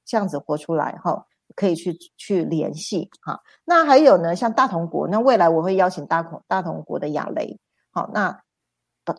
[0.07, 1.27] 这样子活出来，哈，
[1.61, 3.39] 可以去去联系哈。
[3.65, 7.59] 那还有呢，像大同国，那未来我会邀请大同大同国的亚雷，
[7.91, 8.43] 好，那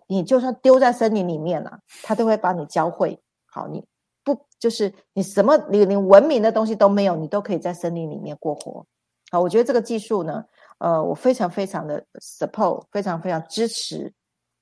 [0.07, 3.19] 你就算丢在森林里面了，他都会帮你教会。
[3.45, 3.85] 好，你
[4.23, 8.85] 不就是你什么你连文明的东西都没有，你都可以在森林里面过活。
[9.31, 10.43] 好，我觉得这个技术呢。
[10.79, 14.11] 呃，我非常非常的 support，非常非常支持。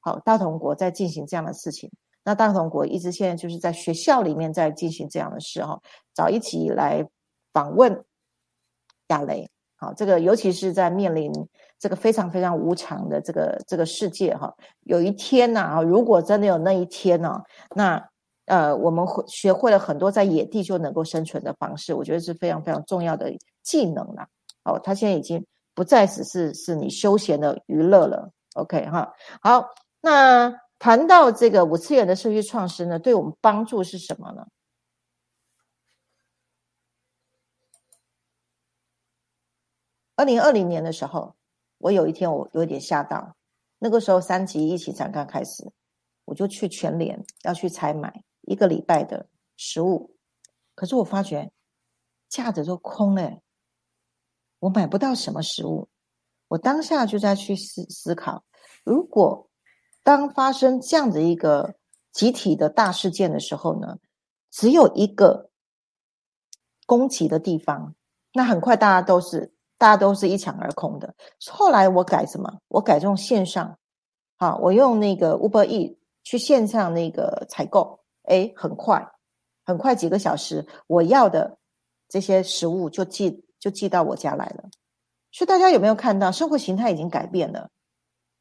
[0.02, 1.90] 好，大同国在进行这样的事情。
[2.26, 5.80] 那大同国一直现在就是在学校里面在进行这样的事哈，
[6.14, 7.08] 早一起来
[7.54, 8.04] 访问
[9.08, 9.50] 亚雷。
[9.76, 11.32] 好，这个尤其是在面临
[11.78, 17.42] 这个非常非常无常的这个这个世界哈，有一天呐，如果真的有那一天呢，
[17.76, 18.10] 那
[18.46, 23.32] 呃，我们会学会了很多在野地就能够生存的方式，我觉得是非常非常重要的
[23.64, 24.28] 技能了。
[24.64, 25.46] 哦，他现在已经。
[25.76, 29.70] 不再只是是你休闲的娱乐了，OK 哈，好，
[30.02, 34.46] 那谈到这个五次元的社区创新呢，对我们帮助是什么呢？
[40.20, 41.34] 二零二零年的时候，
[41.78, 43.38] 我有一天我有点吓到，
[43.78, 45.72] 那个时候三级疫情才刚开始，
[46.26, 50.18] 我就去全联要去采买一个礼拜的食物，
[50.76, 51.54] 可是我发觉
[52.28, 53.40] 架子都空了。
[54.60, 55.88] 我买不到什么食物，
[56.50, 58.44] 我当下就在去思思考：
[58.84, 59.50] 如果
[60.04, 61.76] 当发生这样的一个
[62.12, 64.00] 集体的大事件的时候呢，
[64.52, 65.50] 只有一个
[66.86, 67.96] 供给的地方，
[68.34, 71.12] 那很快大家都是大家都是一抢而空的。
[71.50, 72.56] 后来我改什么？
[72.68, 73.76] 我改这种线上，
[74.38, 79.04] 好，我用那个 Uber E 去线上那个采购，哎，很快，
[79.66, 81.58] 很快几个小时，我要的
[82.08, 83.44] 这些食物就寄。
[83.60, 84.70] 就寄到我家来了，
[85.34, 87.70] 所以大家有没有看到生活形态已经改变了？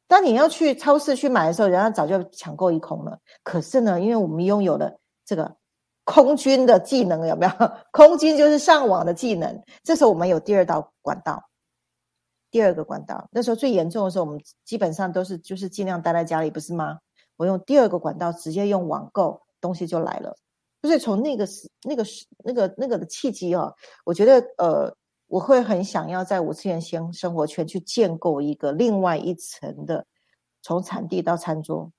[0.07, 3.19] 当你要去超市去买的时候，人家早就抢购一空了。
[3.43, 5.57] 可是呢，因为我们拥有了这个
[6.09, 7.51] 空军的技能，有没有？
[7.93, 9.61] 空军就是上网的技能。
[9.83, 11.43] 这时候我们有第二道管道，
[12.49, 13.27] 第二个管道。
[13.31, 16.97] 那时候最严重的时候，我们基本上都是就是尽量待在家里，不是吗？
[17.37, 20.35] 我用第二个管道，直接用网购东西就来了。
[20.81, 24.95] 就是从那个时、那个时、那个那个的契机哦，我觉得呃。
[25.31, 30.03] 我会很想要在五次元生生活圈去建构一个另外一层的，
[30.63, 31.91] 从产地到餐桌，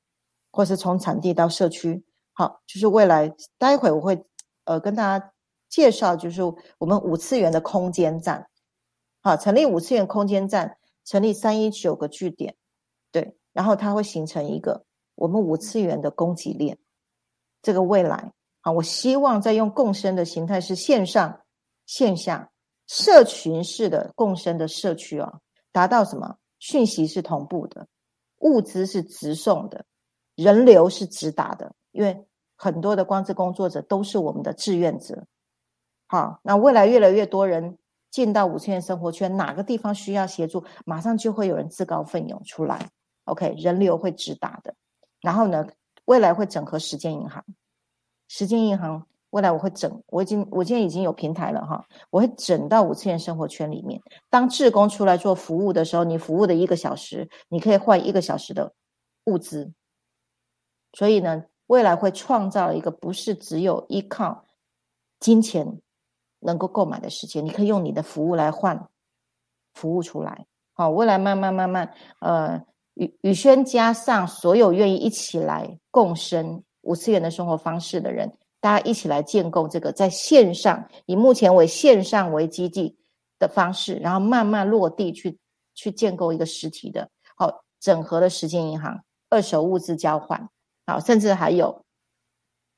[0.51, 2.03] 或是从产地到社区。
[2.32, 4.24] 好，就是未来待会我会
[4.64, 5.32] 呃跟大家
[5.68, 6.42] 介绍，就是
[6.78, 8.48] 我们五次元的空间站，
[9.22, 12.56] 好，成立五次元空间站，成立三一九个据点，
[13.12, 16.78] 对，然后它会形成一个我们五次元的供给链，
[17.62, 21.42] 这个未来，啊，我希望在用共生的形态是线上
[21.86, 22.50] 线下
[22.86, 25.40] 社群式的共生的社区啊，
[25.72, 26.36] 达到什么？
[26.58, 27.88] 讯息是同步的，
[28.40, 29.86] 物资是直送的，
[30.34, 32.26] 人流是直达的，因为
[32.57, 35.26] 很多的光之工作者都是我们的志愿者。
[36.07, 37.79] 好，那未来越来越多人
[38.11, 42.88] 进到五千元生活圈，哪个地方需要协助，马上就会有人自告奋勇出来。
[43.24, 44.74] OK，人流会直达的。
[45.20, 45.66] 然后呢，
[46.07, 47.44] 未来会整合时间银行，
[48.26, 54.00] 时间银行未来我会整，我已经我今天已经有平台了哈，我会整到五次元生活圈里面。
[54.29, 58.72] 当志工出来做服务的时候，你服务的一个小时，你可以换一个小时的
[59.26, 59.72] 物资。
[60.92, 64.44] 所以呢，未来会创造一个不是只有依靠
[65.18, 65.80] 金钱。
[66.42, 68.88] 能够购买的世界，你可以用你的服务来换
[69.74, 70.46] 服务出来。
[70.72, 72.59] 好，未来慢慢慢慢，呃，
[72.94, 82.96] 宇宇轩加上所有愿意一起来共生五次元的生活方式的人，大家一起来建构这个在线上以目前为线上为基地
[83.38, 85.38] 的方式，然后慢慢落地去
[85.74, 90.48] 去建构一个实体的，好整合的时间银行、二手物资交换，
[90.90, 91.85] 好，甚至还有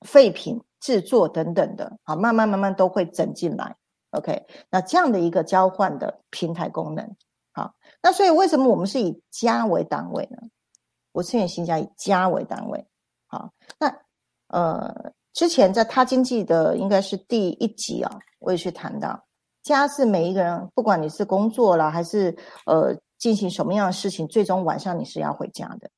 [0.07, 0.63] 废品。
[0.83, 3.77] 制作等等的，好，慢慢慢慢都会整进来。
[4.11, 7.09] OK，那这样的一个交换的平台功能，
[7.53, 7.73] 好，
[8.03, 10.39] 那所以为什么我们是以家为单位呢？
[11.13, 12.85] 我次元新家以家为单位，
[13.29, 13.97] 好，那
[14.49, 19.25] 呃，之前在他经济的应该是第一集啊，我也去谈到，
[19.63, 25.89] 家是每一个人，不管你是工作了还是呃进行什么样的事情，最终晚上你是要回家的。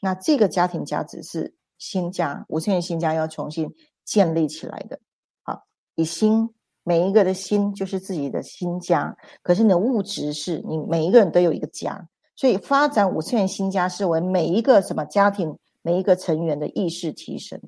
[0.00, 3.74] 那这个家庭价值是新家，五千元新家要重新。
[4.02, 4.98] 建立起来的，
[5.42, 5.62] 好，
[5.94, 17.60] 以心每一个的心就是自己的新家，可是你的物质是你每一个人都有一个家，所以发展五次元新家是为每一个什么家庭每一个成员的意识提升。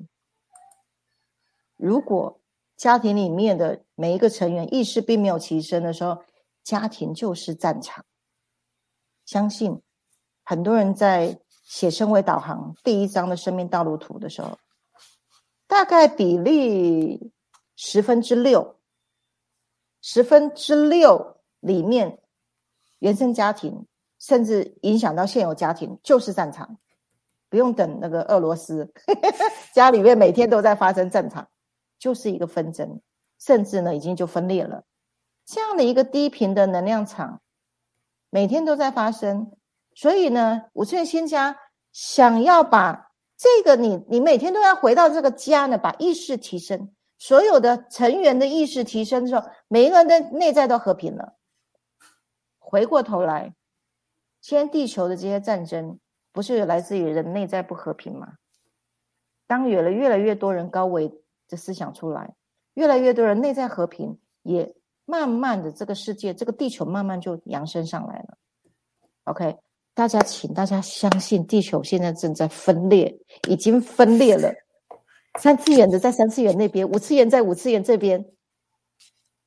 [1.77, 2.41] 如果
[2.75, 6.23] 家庭里面的每一个成员意识并没有提升的时候，
[6.61, 8.03] 家庭就是战场。
[9.23, 9.81] 相信
[10.43, 11.39] 很多人在
[11.73, 14.59] 写升维导航第一章的生命道路图的时候。
[15.65, 17.31] 大概比例
[17.75, 18.75] 十分之六，
[19.99, 22.21] 十分之六里面，
[22.99, 23.87] 原生家庭
[24.19, 26.77] 甚至影响到现有家庭就是战场，
[27.49, 28.93] 不用等那个俄罗斯，
[29.73, 31.47] 家里面每天都在发生战场，
[31.97, 33.01] 就是一个纷争，
[33.39, 34.83] 甚至呢已经就分裂了。
[35.43, 37.41] 这样的一个低频的能量场，
[38.29, 39.51] 每天都在发生，
[39.95, 41.57] 所以呢，五寸新家
[41.93, 43.11] 想要把。
[43.35, 51.35] 这个你你每天都要回到这个家呢，把意识提升，所有的成员的意识提升之后，每一个人的内在都和平了。
[52.59, 53.53] 回过头来，
[54.39, 55.99] 现在地球的这些战争，
[56.31, 58.35] 不是来自于人内在不和平吗？
[59.45, 61.11] 当有了越来越多人高维
[61.49, 62.35] 的思想出来，
[62.75, 68.37] 越来越多人内在和平，也慢慢的这个世界，这个地球慢慢就扬升上来了。
[69.25, 69.57] OK。
[69.95, 73.15] 大家，请大家相信，地球现在正在分裂，
[73.47, 74.51] 已经分裂了。
[75.39, 78.25] 三次元的在三次元那边，五次元在五次元这边。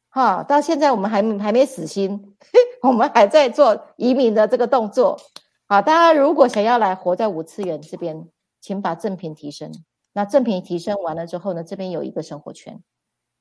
[0.08, 2.36] 哈，到现在我们还还没死心，
[2.82, 5.20] 我们还在做移民的这个动作。
[5.66, 8.28] 好，大家如果想要来活在五次元这边，
[8.60, 9.72] 请把正品提升。
[10.12, 12.82] 那正品提升完了之后呢，这边有一个生活圈，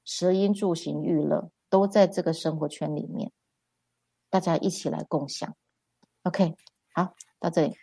[0.04, 3.32] 食音住行娱乐都在这个生活圈里面，
[4.30, 5.56] 大家一起来共享。
[6.24, 6.56] OK。
[6.96, 7.78] 好，到这里，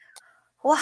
[0.62, 0.78] 哇，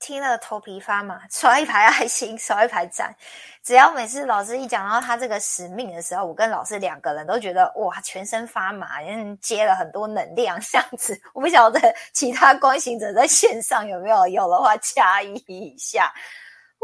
[0.00, 3.14] 听了头皮发麻，刷一排爱心，刷一排赞。
[3.62, 11.16] 只要每次老师一讲到他这个使命的时候，我跟老师两个人都觉得哇，全身发麻，因为接了很多能量，这样子。
[11.32, 11.78] 我不晓得
[12.12, 16.12] 其他观行者在线上有没有，有的话加一下。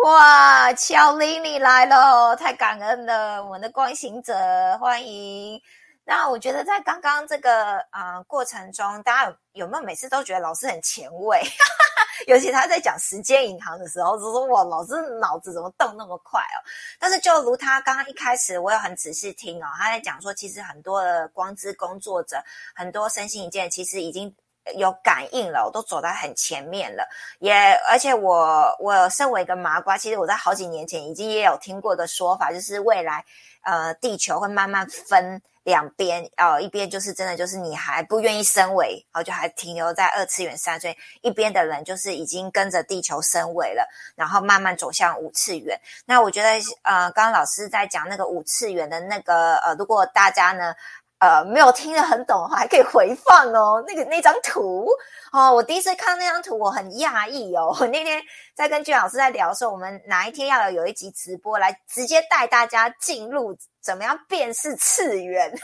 [0.04, 4.32] 哇，乔琳你来了，太感恩了，我们的观行者
[4.78, 5.60] 欢迎。
[6.04, 11.42] 那我觉得在刚刚这个啊过程中，大家有没有每次都觉得老师很前卫？
[12.26, 16.58] 尤其他在讲时间银行的时候，就说哇，老师脑子怎么动那么快哦？
[16.98, 22.42] 但是就如他刚刚一开始，我有很仔细听哦，他在讲说，其实很多的光之工作者，
[22.74, 24.34] 很多身心一件，其实已经
[24.76, 27.08] 有感应了，我都走在很前面了。
[27.38, 27.52] 也
[27.90, 33.24] 而且我我身为一个麻瓜，其实我在好几年前已经也有听过的说法，就是未来
[33.62, 35.40] 呃地球会慢慢分。
[35.64, 40.90] 两边哦，一边就是真的就是你还不愿意升维，然后就还停留在二次元三岁；
[41.20, 45.78] 一边的人就是已经跟着地球升维了，然后慢慢走向五次元。
[46.06, 46.48] 那我觉得
[46.84, 50.74] 呃，刚刚老师在讲那个五次元的那个呃，如果大家呢。
[51.18, 53.82] 呃，没有听得很懂的话，还可以回放哦。
[53.86, 54.86] 那个那张图
[55.32, 57.76] 哦，我第一次看那张图，我很讶异哦。
[57.80, 58.22] 我那天
[58.54, 65.52] 在跟俊老师在聊说，我们哪一天要有一集直播来直接带大家进入怎么样辨识次元。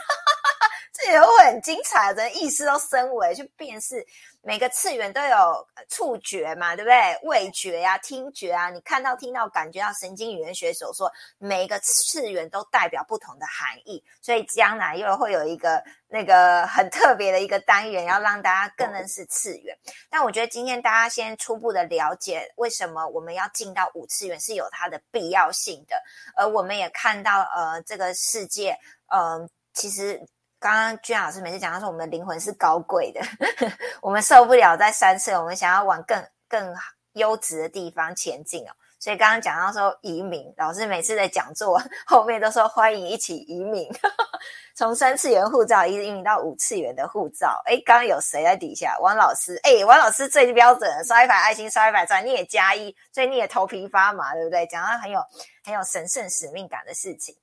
[0.97, 4.05] 这也会很精彩，人意识都升维去辨识
[4.47, 7.19] 每个次元都有触觉嘛，对不对？
[7.23, 14.03] 味觉呀、听觉啊，你看到、听到、感觉到，神经语言学所说，每一个次元都代表不同的含义。
[14.21, 19.75] 所以将来又会有一个那个很特别的一个单元，要让大家更认识次元。
[20.11, 25.99] 但我觉得今天大家先初步的了解，为什么我们要进到五次元是有它的必要性的。
[26.35, 28.77] 而我们也看到，呃，这个世界，
[29.07, 30.23] 嗯，其实。
[30.65, 33.21] 刚刚娟老师每次讲，他说我们的灵魂是高贵的，
[34.01, 36.75] 我们受不了在三次，我们想要往更更
[37.13, 38.73] 优质的地方前进哦。
[38.97, 43.87] 所以刚刚讲到说移民，老师每次在讲座后面都说欢迎一起移民，
[44.75, 47.61] 从三次元护照移民到五次元的护照。
[47.67, 48.97] 哎，刚刚有谁在底下？
[48.99, 54.65] 王老师，哎，王老师最标准，刷一排爱心，刷一排赞，你也加一，所以你也头皮发麻，对不对？
[54.65, 55.19] 讲到很有
[55.63, 57.35] 很有神圣使命感的事情。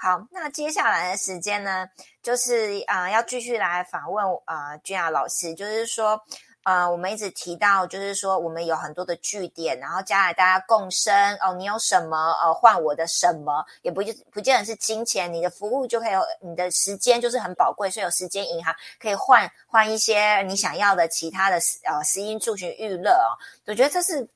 [0.00, 1.84] 好，那接下来的时间呢，
[2.22, 6.22] 就是啊，要继续来访问啊，君雅老师，就是说，
[6.62, 23.34] 呃，我们一直提到，就是说，我们有很多的据点，然后将来大家共生哦，你有什么呃，换我的什么，也不就不见得是金钱，你的服务就可以有，你的时间就是很宝贵，所以有时间银行可以换换一些你想要的其他的呃，食衣住行娱乐哦，
[23.66, 24.28] 我觉得这是。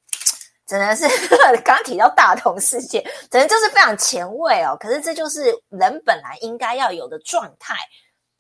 [0.66, 4.76] 真的是刚 刚提到大同世界，真的就是非常前卫哦。
[4.78, 7.74] 可是这就是人本来应该要有的状态。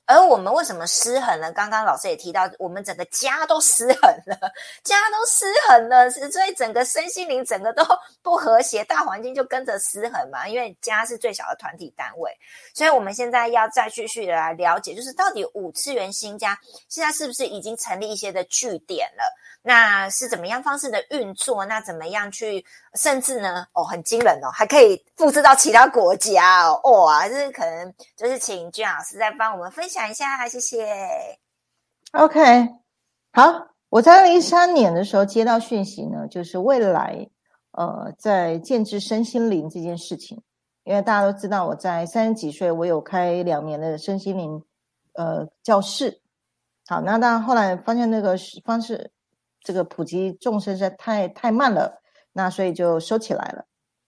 [0.04, 1.50] 而我们为什么失衡了？
[1.52, 4.36] 刚刚老师也提到，我们整个家都失衡了，
[4.82, 7.84] 家都失衡了，所以整个身心灵整个都
[8.20, 10.46] 不和谐，大环境就跟着失衡嘛。
[10.46, 12.36] 因为家是最小的团体单位，
[12.74, 16.58] 所以我们现在要再继续的来了解，就是到底五次元新家
[16.88, 19.22] 现在是不是已经成立一些的据点了？
[19.64, 21.64] 那是怎么样方式的运作？
[21.64, 22.64] 那怎么样去？
[22.94, 23.64] 甚至呢？
[23.72, 27.04] 哦，很惊人哦，还可以复制到其他国家哦！
[27.04, 30.84] 哇，这是可能就是请君老师再帮我们分享一下，谢谢。
[32.10, 32.68] OK，
[33.32, 37.24] 好，我在二零一三年的时候接到讯息呢，就是未来
[37.70, 40.42] 呃，在建制身心灵这件事情，
[40.82, 44.60] 因为大家都知道我在三十几岁，我有开两年的身心灵
[45.12, 46.20] 呃教室。
[46.88, 49.12] 好，那当然后来发现那个方式。
[49.64, 52.00] 这个普及众生实在太太慢了，
[52.32, 53.64] 那所以就收起来了。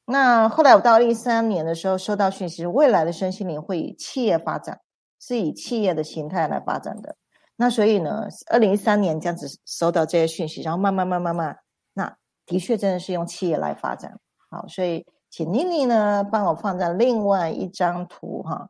[0.07, 4.81] 那后来我到一三年的时候收到讯息，未来的身心灵会以企业发展，
[5.21, 7.17] 是以企业的形态来发展的。
[7.57, 11.57] 那所以呢，二零一三年这样子收到这些讯息，然后慢慢慢慢慢，
[11.93, 14.19] 那的确真的是用企业来发展。
[14.51, 18.69] 好，所以请妮妮呢帮我放在另外一张图哈，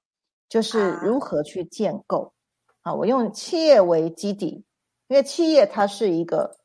[0.48, 2.32] 就是如何去建构。
[2.82, 4.64] 好，我用企业为基底，
[5.08, 6.58] 因为企业它是一个。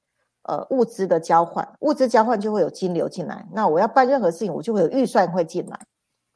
[0.49, 3.47] 呃，物资的交换，物资交换就会有金流进来。
[3.51, 5.79] 那我要办任何事情，我就会有预算会进来。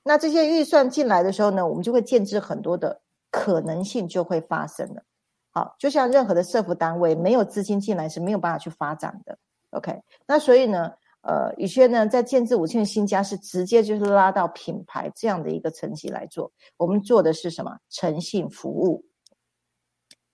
[0.03, 3.01] 那这些预算进来的时候呢，我们就会建置很多的
[3.31, 5.01] 可能性就会发生了。
[5.49, 9.35] 好，就像任何的社服单位，没有资金进来是没有办法去发展的。
[9.71, 10.91] OK，那所以呢，
[11.21, 16.51] 呃，宇轩呢在建制五千新家是直接就是拉到品牌这样的一个层级来做。
[16.77, 17.75] 我们做的是什么？
[17.89, 19.03] 诚信服务。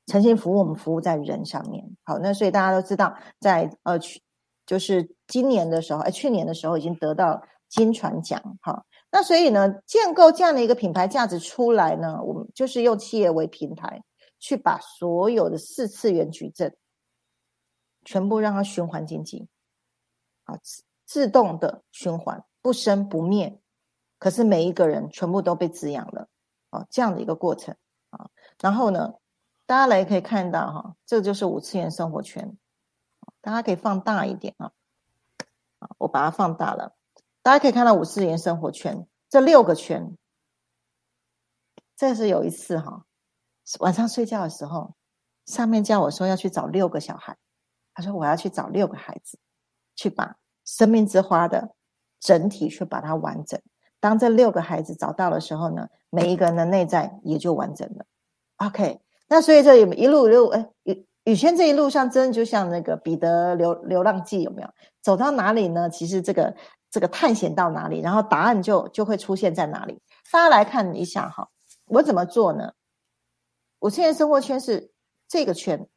[0.09, 1.85] 诚信服务，我们服务在人上面。
[2.03, 4.19] 好，那所以大家都知道，在呃去
[4.65, 8.41] 就是今年的时候，哎，去年的时候已经得到金传奖。
[8.61, 14.03] 好，那所以呢，建构这样的一个品牌价值出来呢，我们就是用企业为平台，
[14.39, 16.75] 去把所有的四次元矩阵
[18.03, 19.47] 全部让它循环经济，
[20.45, 23.59] 啊，自自动的循环，不生不灭。
[24.17, 26.27] 可是每一个人全部都被滋养了，
[26.71, 27.75] 啊，这样的一个过程
[28.09, 28.27] 啊，
[28.59, 29.13] 然后呢？
[29.69, 32.57] 大家来可以看到哈，这就是五次元生活圈，
[33.39, 34.71] 大家可以放大一点啊，
[35.77, 36.95] 啊，我把它放大了，
[37.43, 40.17] 大家可以看到五次元生活圈这六个圈。
[41.95, 43.05] 这是有一次哈，
[43.79, 44.95] 晚上睡觉的时候，
[45.45, 47.37] 上面叫我说要去找六个小孩，
[47.93, 49.37] 他说我要去找六个孩子，
[49.95, 51.75] 去把生命之花的
[52.19, 53.61] 整体去把它完整。
[53.99, 58.07] 当这六个孩子找到的时候呢，每一个人的内在也就完整了。
[58.57, 58.99] OK。
[59.29, 64.69] 那所以这一路一路哎，宇宇轩这一路上真的就像那个彼得流流浪记，有没有？
[65.01, 65.87] 走到哪里呢？
[65.89, 66.55] 其实这个
[66.89, 70.01] 这个探险到哪里，然后答案就就会出现在哪里。
[70.31, 71.47] 大家来看一下哈，
[71.85, 72.73] 我怎么做呢？
[73.79, 74.91] 五次元生活圈是
[75.27, 75.87] 这个圈，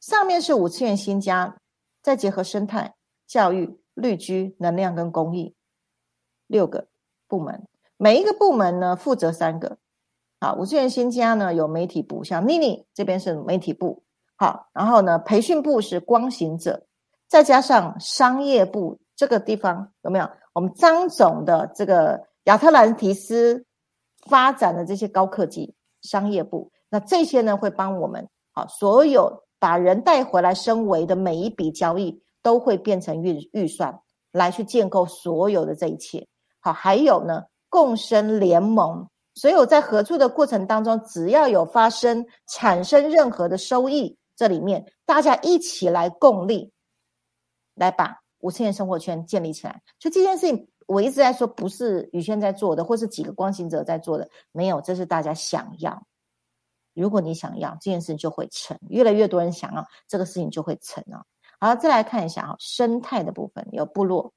[0.00, 1.58] 上面是五次元新家，
[2.02, 2.94] 再结合生态、
[3.26, 5.56] 教育、绿居、能量跟公益
[6.46, 6.86] 六个
[7.26, 7.66] 部门，
[7.96, 9.78] 每一个部门呢负责三个。
[10.46, 14.04] 好，五次元新家呢有媒体部，像妮妮这边是媒体部。
[14.36, 16.86] 好，然后呢，培训部是光行者，
[17.26, 20.30] 再加上商业部这个地方有没有？
[20.52, 23.66] 我们张总的这个亚特兰提斯
[24.28, 33.98] 发展的这些高科技商业部，那这些呢会帮我们好，所有把人带回来升维的每一笔交易都会变成预预算
[34.30, 36.24] 来去建构所有的这一切。
[36.60, 44.18] 好，还有呢，共生联盟，所有在合作的过程当中，只要有发生产生任何的收益。
[44.34, 46.70] 这里面大家一起来共力，
[47.74, 49.80] 来把五千元生活圈建立起来。
[49.98, 56.06] 就这件事情，我一直在说，不是宇轩在做的，或是几个光行者在做的，没有，这是大家想要。
[56.94, 58.78] 如果你想要这件事情，就会成。
[58.88, 61.24] 越来越多人想要这个事情，就会成啊。
[61.58, 64.32] 好，再来看一下哈，生态的部分有部落，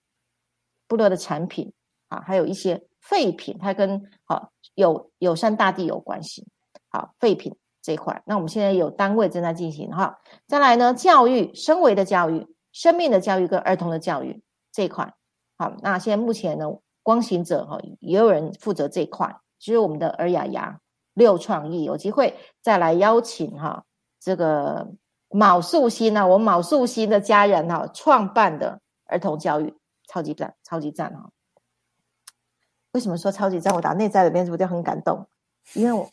[0.88, 1.74] 部落的产品
[2.08, 6.48] 啊，还有一些废品，它跟好有友善大地有关系。
[6.90, 7.56] 好，废品。
[7.82, 10.20] 这一块，那我们现在有单位正在进行哈。
[10.46, 15.14] 再来呢，教育、生维的教育、生命的教育跟儿童的教育这一块，
[15.58, 16.66] 好，那现在目前呢，
[17.04, 20.78] 光行者哈也有人负责这一块，就是我们的尔雅雅
[21.14, 23.86] 六创意有机会再来邀请哈
[24.20, 24.86] 这个
[25.30, 29.74] 卯素心呢，我卯素心的家人哈创办的儿童教育
[30.06, 31.30] 超级赞，超级赞哈。
[32.92, 33.74] 为什么说超级赞？
[33.74, 35.28] 我打内在里面是不是就很感动？
[35.74, 36.10] 因为我。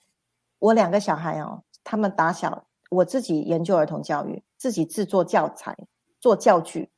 [0.58, 5.76] 我两个小孩哦，他们打小我自己研究儿童教育，自己制作教材、
[6.18, 6.90] 做教具。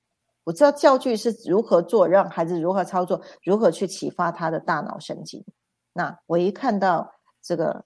[0.44, 5.44] 我知道教具是如何做，让孩子如何操作，如何去启发他的大脑神经。
[5.92, 7.12] 那我一看到
[7.42, 7.84] 这个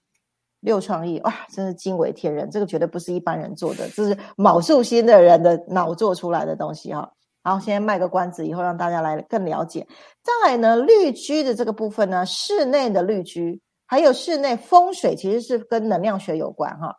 [0.60, 2.50] 六创意，哇，真是惊为天人！
[2.50, 7.10] 这个绝对不是一般人做的，这是卯寿星的人的脑做出来的东西哈。
[7.42, 9.86] 好，先卖个关子，以后让大家来更了解。
[10.22, 13.60] 再来呢，绿居的这个部分呢，室内的绿居。
[13.84, 16.96] 还有室内风水其实是跟能量学有关哈，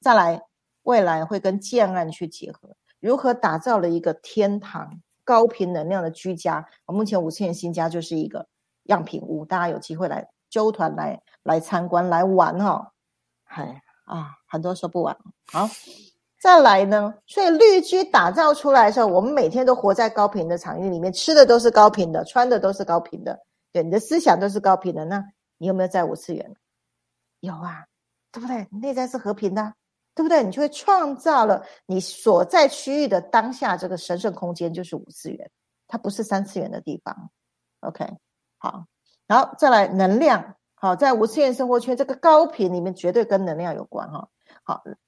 [0.00, 0.40] 再来
[0.82, 4.90] 未来会跟建案去结合，如何打造了一个天堂
[5.22, 6.66] 高频能量的居家？
[6.86, 8.44] 我目前五千元新家就是一个
[8.84, 12.92] 样品屋，大家有机会来揪团来来参观来玩哈，
[13.44, 15.16] 嗨啊，很多说不完。
[15.46, 15.68] 好，
[16.42, 23.38] 再来呢，所以绿居打造出来的时候，我们每天都活在高频的场域里面，吃的都是高频的，穿的都是高频的，
[23.72, 25.24] 对，你的思想都是高频的那。
[25.58, 26.56] 你有没有在五次元？
[27.38, 27.86] 有啊，
[28.32, 28.66] 对不对？
[28.72, 29.74] 内在是和平的，
[30.16, 30.42] 对不对？
[30.42, 35.48] 你就会创造了你所在区域的当下这个神圣空间，就是五次元，
[35.86, 37.30] 它不是三次元的地方。
[37.82, 38.04] OK，
[38.58, 38.86] 好，
[39.28, 44.28] 然后再来能量，好，在五次元生活圈这个高频里面，绝对跟能量有关哈。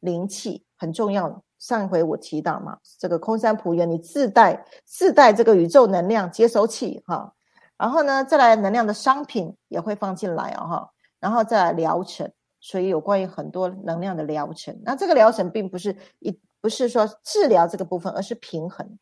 [0.00, 1.42] 灵气很重要。
[1.58, 7.32] 上一回我提到嘛，这个空山普元，你自带自带这个宇宙能量接收器哈。
[7.78, 10.90] 然后呢，再来能量的商品也会放进来哦，哈，
[11.20, 14.78] 然后再来疗程，所以有关于很多能量的疗程。
[14.84, 18.98] 那这个疗程并不是一不是说治疗这个部分，而是平衡。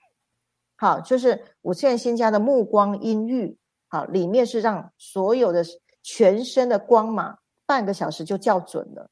[0.76, 3.56] 好，就是五次元新家的目光阴郁，
[3.88, 5.64] 好，里面是让所有的
[6.02, 9.10] 全身的光芒半个小时就校准了，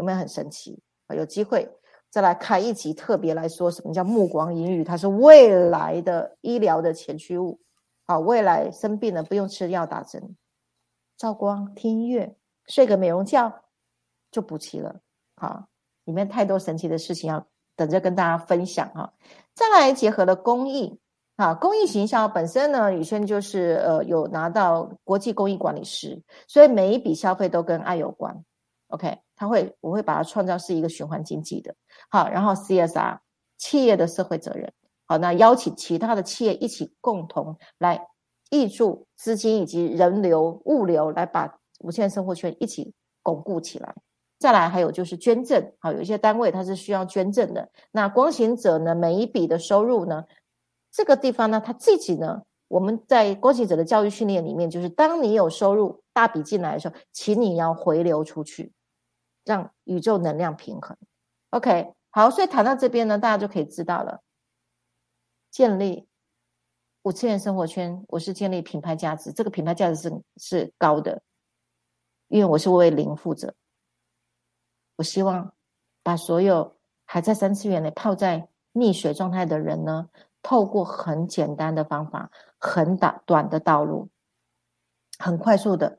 [0.00, 1.14] 有没有很神奇啊？
[1.14, 1.70] 有机会
[2.08, 7.60] 再来开一集特别来说什么叫目光阴郁，它是未来的医疗的前驱物。
[8.06, 10.34] 好，未来生病了不用吃药打针，
[11.18, 12.34] 照光、听音乐、
[12.66, 13.52] 睡个美容觉
[14.30, 14.96] 就补齐了。
[15.36, 15.66] 好，
[16.04, 17.46] 里面太多神奇的事情要
[17.76, 19.12] 等着跟大家分享哈。
[19.54, 20.98] 再来结合了公益，
[21.36, 28.42] 啊，公益行销本身呢，宇轩就是呃有拿到国际公益管理师，所以每一笔消费都跟爱有关。
[28.90, 31.74] OK，他会我会把它创造是一个循环经济的。
[32.08, 33.18] 好，然后 CSR
[33.58, 34.72] 企业的社会责任。
[35.06, 38.06] 好，那邀请其他的企业一起共同来
[38.50, 43.94] 挹注资金以及人流、物流，来把无限生活圈一起巩固起来。
[44.38, 47.70] 再来，还有就是捐赠，好，有一些单位它是需要捐赠的。
[47.90, 50.24] 那光行者呢，每一笔的收入呢，
[50.90, 58.72] 这个地方呢，他自己呢，我们在光行者的教育训练里面，就是当你有收入大笔进来的时候，请你要回流出去，
[59.50, 60.96] 让宇宙能量平衡。
[61.50, 64.22] OK，好，所以谈到这边呢，大家就可以知道了。
[65.50, 66.06] 建立
[67.02, 71.20] 五次元生活圈，我是建立品牌价值，这个品牌价值是是高的，
[72.28, 73.56] 因为我是为零负责。
[74.94, 75.52] 我希望
[76.04, 80.08] 把所有还在三次元里泡在溺水状态的人呢，
[80.42, 84.10] 透过很简单的方法，很短短的道路，
[85.18, 85.98] 很快速的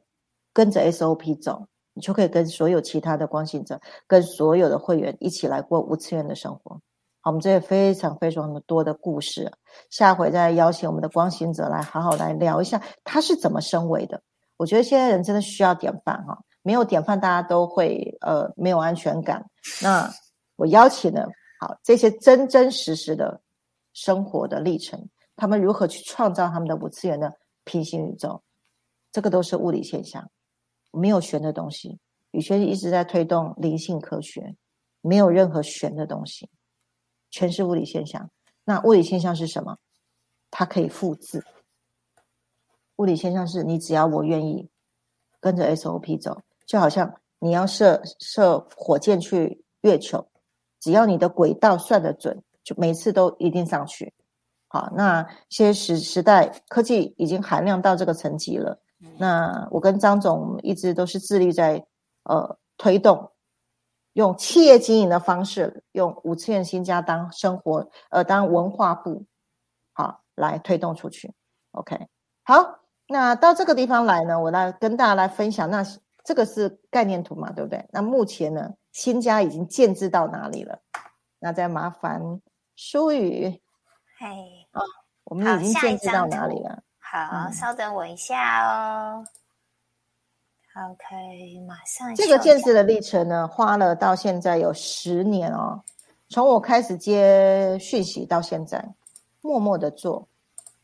[0.54, 6.80] 跟着 SOP 走，你就可以跟所有其他的光行者，跟所有的会员一起来过无次元的生活。
[7.22, 9.52] 好，我们这些非常非常的多的故事，
[9.90, 14.22] 下回再邀请我们的光行者来好好来聊一下他是怎么升维的。
[14.58, 19.46] 我觉得现在人真的需要典范哈，没有典范大家都会呃没有安全感。
[19.84, 20.12] 那
[20.56, 21.28] 我邀请了
[21.60, 23.40] 好这些真真实实的
[23.94, 27.32] 生活的历程，他们如何去创造他们的五次元的
[27.64, 28.42] 平行宇宙，
[29.12, 30.28] 这个都是物理现象，
[30.92, 32.00] 没有玄的东西。
[32.32, 34.56] 宇轩一直在推动灵性科学，
[35.02, 36.50] 没有任何玄的东西。
[37.30, 38.30] 全是物理现象。
[38.64, 39.78] 那物理现象是什么？
[40.50, 41.44] 它可以复制。
[42.98, 44.70] 物理现象是你只要我愿意
[45.40, 50.28] 跟着 SOP 走，就好像你要射射火箭去月球，
[50.80, 54.14] 只要你的轨道算得准，就每次都一定上去。
[54.68, 58.80] 好，那些时时代科技已经含量到这个层级了。
[59.18, 61.86] 那我跟张总一直都是致力在
[62.24, 63.32] 呃推动。
[64.14, 69.26] 用企业经营的方式，用五次元新家当生活，呃，当文化部，
[69.94, 71.34] 好来推动出去。
[71.72, 71.98] OK，
[72.44, 75.70] 好，那到这个地方来呢，我来跟大家来分享。
[75.70, 75.82] 那
[76.26, 77.88] 这个是概念图嘛，对不对？
[77.90, 80.78] 那目前呢，新家已经建制到哪里了？
[81.40, 82.22] 那再麻烦
[82.76, 83.62] 舒宇，
[84.20, 84.28] 嘿，
[84.72, 84.82] 啊，
[85.24, 86.84] 我们已经建制到哪里了？
[87.12, 89.26] 好，稍等我一下哦。
[90.74, 92.16] OK，马上。
[92.16, 95.84] 这个建设的历程呢，花了到现在有十年哦。
[96.30, 98.82] 从我开始接讯息到现在，
[99.42, 100.26] 默默的做。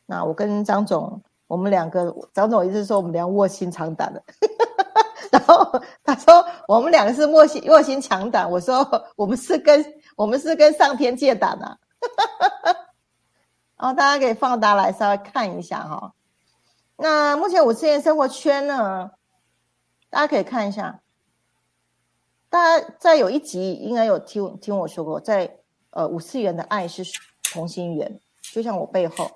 [0.06, 4.22] 那我跟张总，我们两个，张总一直说我们俩卧薪尝胆的。
[5.32, 9.82] 然后他说我们两个是卧薪卧薪尝胆，我说我们是跟
[10.18, 11.78] 我们是跟上天借胆啊。
[13.78, 16.14] 然 后大家可以放大来稍微看一下哈。
[16.98, 19.12] 那目前五次元生活圈呢？
[20.10, 21.02] 大家可以看一下，
[22.50, 25.60] 大家在有一集应该有听听我说过，在
[25.92, 27.04] 呃五次元的爱是
[27.52, 29.30] 同心圆，就像我背后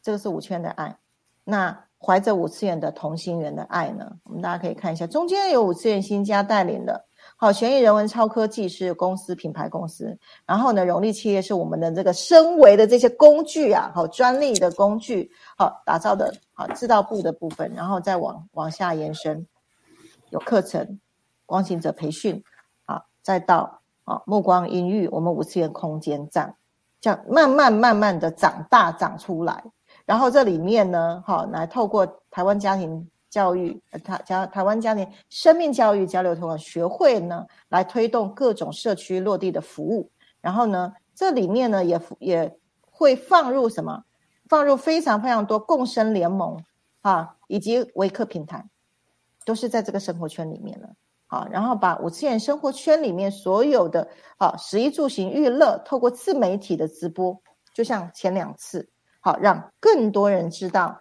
[0.00, 0.96] 这个是五圈的爱，
[1.42, 7.06] 那怀着五次元的同心圆的爱呢，我们大家可以看一下，中间有五次元新家带领的，
[7.38, 19.46] 好，玄艺人文超科技是公司品牌公司，然后呢，荣利企业是我们的这个升维的这些工具啊，好，专利的工具，好，打造的好制造部的部分，然后再往往下延伸。
[20.30, 20.98] 有课程，
[21.44, 22.42] 光行者培训，
[22.86, 26.56] 啊，再到啊目光音域，我们五次元空间站，
[27.02, 29.62] 这样慢慢慢慢的长大长出来。
[30.06, 33.06] 然后这里面呢，好，来透过台湾家庭
[33.36, 40.10] 教育，台家台湾家庭生命教育交流推广学会呢，来推动各种社区落地的服务。
[40.40, 44.04] 然后呢，这里面呢也也会放入什么？
[44.48, 46.64] 放入非常非常多共生联盟，
[47.02, 48.64] 啊，以及微客平台。
[49.44, 50.88] 都是在这个生活圈里面了，
[51.26, 54.08] 好，然后把五次元生活圈里面所有的
[54.38, 57.38] 好食衣住行娱乐，透过自媒体的直播，
[57.74, 58.88] 就像前两次，
[59.20, 60.98] 好，让更多人知道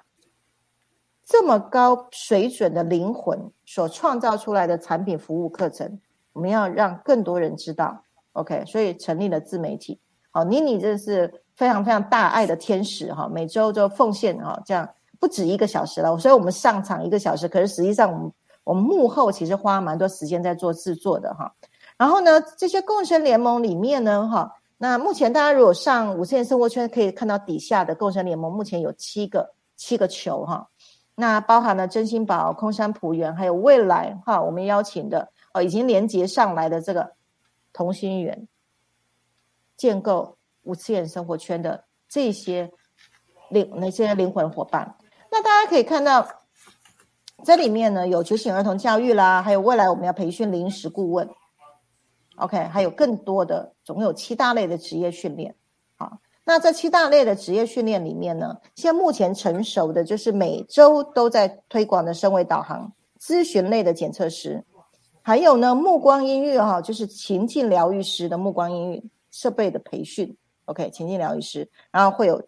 [1.26, 6.00] 这么高水准的灵魂所创造出来的产品、服务、课程，
[6.34, 8.04] 我们要让更多人知道。
[8.34, 10.00] OK，所以成立了自媒体。
[10.30, 14.88] 好，妮妮这是非常非常大爱的天使哈，每周就奉献哈这样。
[15.18, 18.32] 不止一个小时了，所以我们上场一个小时，可是实际上我们
[18.66, 21.52] 我们幕后其实花蛮多时间在做制作的哈。
[21.98, 30.68] 然后呢，这些共生联盟里面呢，哈，那目前大家如果上五线生活圈，可以看到底下的共生联盟目前有七个七个球哈。
[31.16, 37.14] 那包含了真心宝、空山普园，还有未来哈，我们邀请的哦已经连接上来的这个
[37.72, 38.48] 同心圆，
[39.78, 42.70] 建构五次元生活圈的这些
[43.50, 44.98] 灵那些灵魂伙伴。
[45.32, 46.28] 那大家可以看到，
[47.46, 51.30] 这里面呢有觉醒儿童教育啦，还有未来我们要培训临时顾问
[52.36, 55.56] ，OK，还有更多的总共有七大类的职业训练。
[56.48, 64.64] 那这七大类的职业训练里面呢，现在目前成熟的就是每周都在推广的声位导航咨询类的检测师，
[65.24, 72.40] 还有呢目光音乐哈，就是情境疗愈师的目光音乐设备的培训，OK，情境疗愈师，然后会有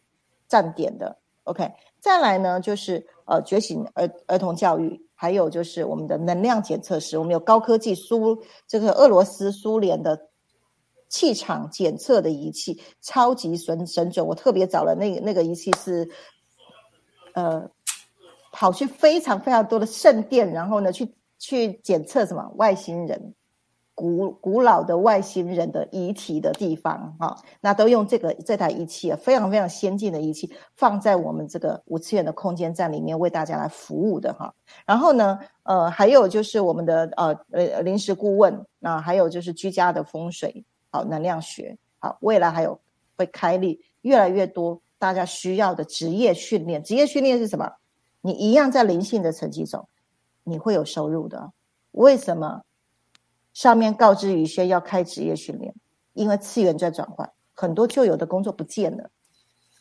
[0.47, 1.67] 站点的，OK。
[1.99, 8.37] 再来呢，就是呃觉醒儿儿童教育，还有就是我们的能量检测师，我们有高科技苏
[8.67, 10.27] 这个俄罗斯苏联的
[11.09, 14.25] 气场检测的仪器，超级神神准。
[14.25, 16.09] 我特别找了那个那个仪器是，
[17.33, 17.69] 呃，
[18.51, 23.33] 跑去非常非常多的圣殿，然后呢去去检测什么外星人，
[23.93, 34.53] 古古老的外星人的遗体的地方哈，那都用这个这台仪器啊，非常非常先进的仪器，放在我们这个五次元的空间站里面为大家来服务的哈。
[34.85, 40.63] 然后呢，呃，还有就是我们的呃呃临时顾问，那还有就是居家的风水，
[41.03, 42.79] 能量学，好未来还有
[43.15, 46.83] 会开立越来越多大家需要的职业训练。
[46.83, 47.73] 职业训练是什么？
[48.21, 49.87] 你一样在灵性的层级走，
[50.43, 51.51] 你会有收入的。
[51.91, 52.63] 为什么？
[53.53, 55.73] 上面告知宇轩要开职业训练，
[56.13, 59.09] 因为次元在转换，很多旧有的工作不见了，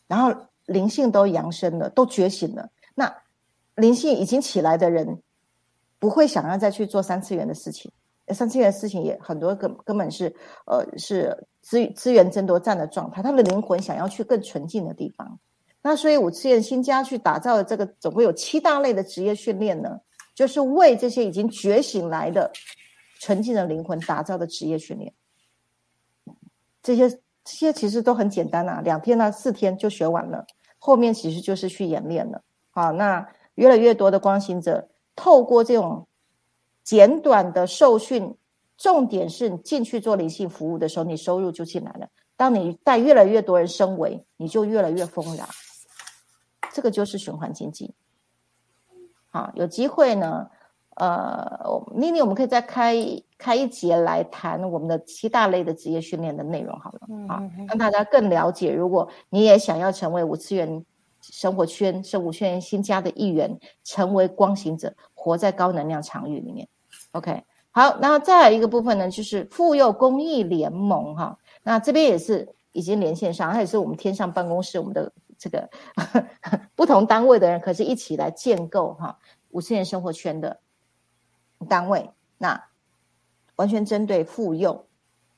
[0.07, 2.71] 然后灵性都扬升了，都觉醒了。
[2.95, 3.15] 那
[3.75, 5.21] 灵性已经起来的人，
[5.99, 7.93] 不会想要再去做三次元的事情。
[8.35, 10.35] 三次元的事情也很多根根本是
[10.67, 15.39] 呃是资资源争夺战的状态，他的灵魂想要去更纯净的地方。
[15.83, 20.01] 那所以五次元新家去打造的这个总共有七大类的职业训练呢，
[20.35, 22.51] 就是为这些已经觉醒来的。
[23.19, 25.11] 纯净的灵魂打造的职业训练，
[26.83, 30.45] 这些这些其实都很简单啊，两天呢四天就学完了，
[30.79, 32.43] 后面其实就是去演练了。
[32.71, 36.07] 好，那越来越多的光行者透过这种
[36.87, 38.33] 简短的受训，
[38.79, 42.07] 重点是你进去做灵性服务的时候，你收入就进来了。
[42.37, 45.45] 当你带越来越多人升维，你就越来越丰饶。
[46.73, 47.93] 这个就是循环经济。
[49.31, 50.49] 好，有机会呢。
[50.99, 51.61] 呃，
[51.95, 52.95] 妮妮，我们可以再开
[53.37, 58.73] 开一节来谈我们的七大类的职业训练的内容，好了，啊，让大家更了解。
[58.73, 60.83] 如果你也想要成为五次元
[61.21, 66.67] 生活圈、生物圈新家的一员，成为光行者，活在高能量场域里面
[67.17, 67.45] ，OK。
[67.71, 75.69] 好，那再来一个部分呢，就是妇幼公益联盟，哈，那这边也是已经连线上，它也是我们天上办公室，我们的这个
[76.75, 79.19] 不同单位的人，可是一起来建构哈
[79.51, 80.61] 五十年生活圈的。
[81.71, 82.63] 单位那
[83.57, 84.85] 完全针对妇幼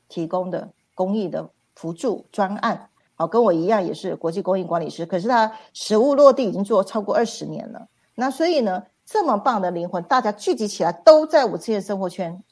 [0.08, 7.86] 提供的公益的辅助专案，好，跟我一样也是国际公益管理师，可是他实物落地已经做超过二十年了。
[8.16, 12.42] 那所以呢，这么棒的灵魂，大家聚集起来都在五次元生活圈，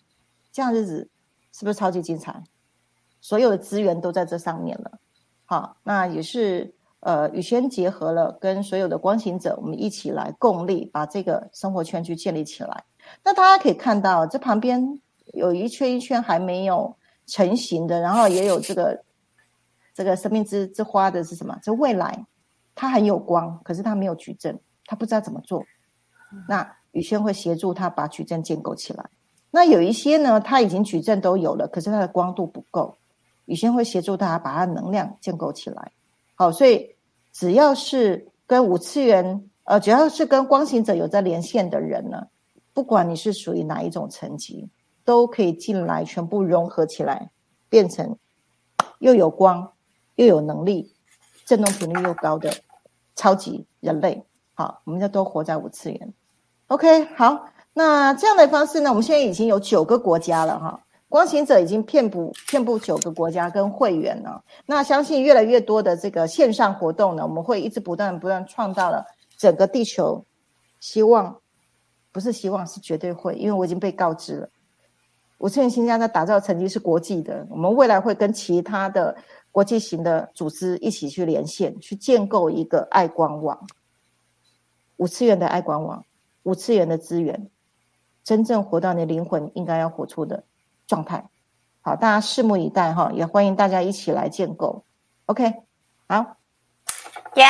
[0.51, 1.11] 这样日子
[1.53, 2.43] 是不是超级精彩？
[3.21, 4.99] 所有的资源都在这上面了。
[5.45, 12.85] 好，那也是呃，宇轩结合了跟所有的光行者，我们一起来共力，把这个生活圈去建立起来。
[13.23, 14.99] 那大家可以看到，这旁边
[15.35, 16.97] 有一圈一圈还没有
[17.27, 19.05] 成型的，然后也有这个
[19.93, 21.59] 这个生命之之花的是什么？
[21.63, 22.25] 这未来，
[22.75, 25.63] 它很有光，可是它没有矩阵，它不知道怎么做。
[26.49, 29.09] 那宇轩会协助他把矩阵建构起来。
[29.51, 32.97] 那有一些呢，他已经矩阵都有了，可是他的光度不够，
[33.47, 35.93] 宇轩会协助他把他能量建构起来。
[36.34, 36.95] 好，所以
[37.32, 42.26] 只要是跟五次元，呃，只要是跟光行者有在连线的人呢。
[42.74, 44.68] 不管你是属于哪一种层级，
[45.03, 47.30] 都可以进来，全部融合起来，
[47.70, 48.18] 变成
[48.99, 49.72] 又有光
[50.16, 50.95] 又有能力、
[51.47, 52.53] 振动频率又高的
[53.14, 54.26] 超级人类。
[54.53, 56.12] 好，我们就都活在五次元。
[56.69, 58.91] OK，好，那这样的方式呢？
[58.91, 64.43] 我们现在已经有九个国家了哈，光行者已经遍布遍布九个国家跟会员了。
[64.67, 69.05] 那相信越来越多的这个线上活动呢，我们会一直不断不断创造了
[69.37, 70.25] 整个地球，
[70.81, 71.37] 希望。
[72.12, 74.49] 不是希望，是绝对会，因为我已经被告知了。
[75.37, 79.14] 五次元新疆在打造成绩是国际的，我们未来会跟其他的
[79.53, 83.67] 国际型的组织一起去连线，去建构一个爱光网。
[84.97, 86.03] 五次元的爱光网，
[86.47, 87.51] 五次元的资源，
[88.23, 90.45] 真正活到你灵魂应该要活出的
[90.87, 91.25] 状态。
[91.83, 94.85] 好，大家拭目以待哈，也欢迎大家一起来建构。
[95.27, 95.53] OK，
[96.09, 96.37] 好，
[97.35, 97.45] 耶，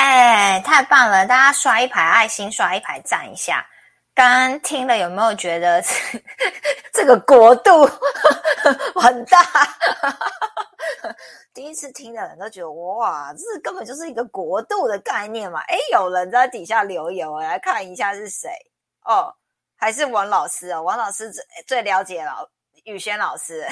[0.64, 1.26] 太棒了！
[1.26, 3.66] 大家刷一排爱心，刷一排赞一下。
[4.14, 5.82] 刚刚听了有没有觉得
[6.90, 7.84] 这个国度
[8.98, 9.38] 很大？
[11.52, 15.60] 第一次听的人都觉得哇，这根本就是一个国度的概念嘛！
[15.68, 18.50] 哎，有人在底下留言，我来看一下是谁
[19.06, 19.34] 哦，
[19.76, 22.48] 还是王老师哦，王老师最最了解老
[22.84, 23.66] 宇轩老师，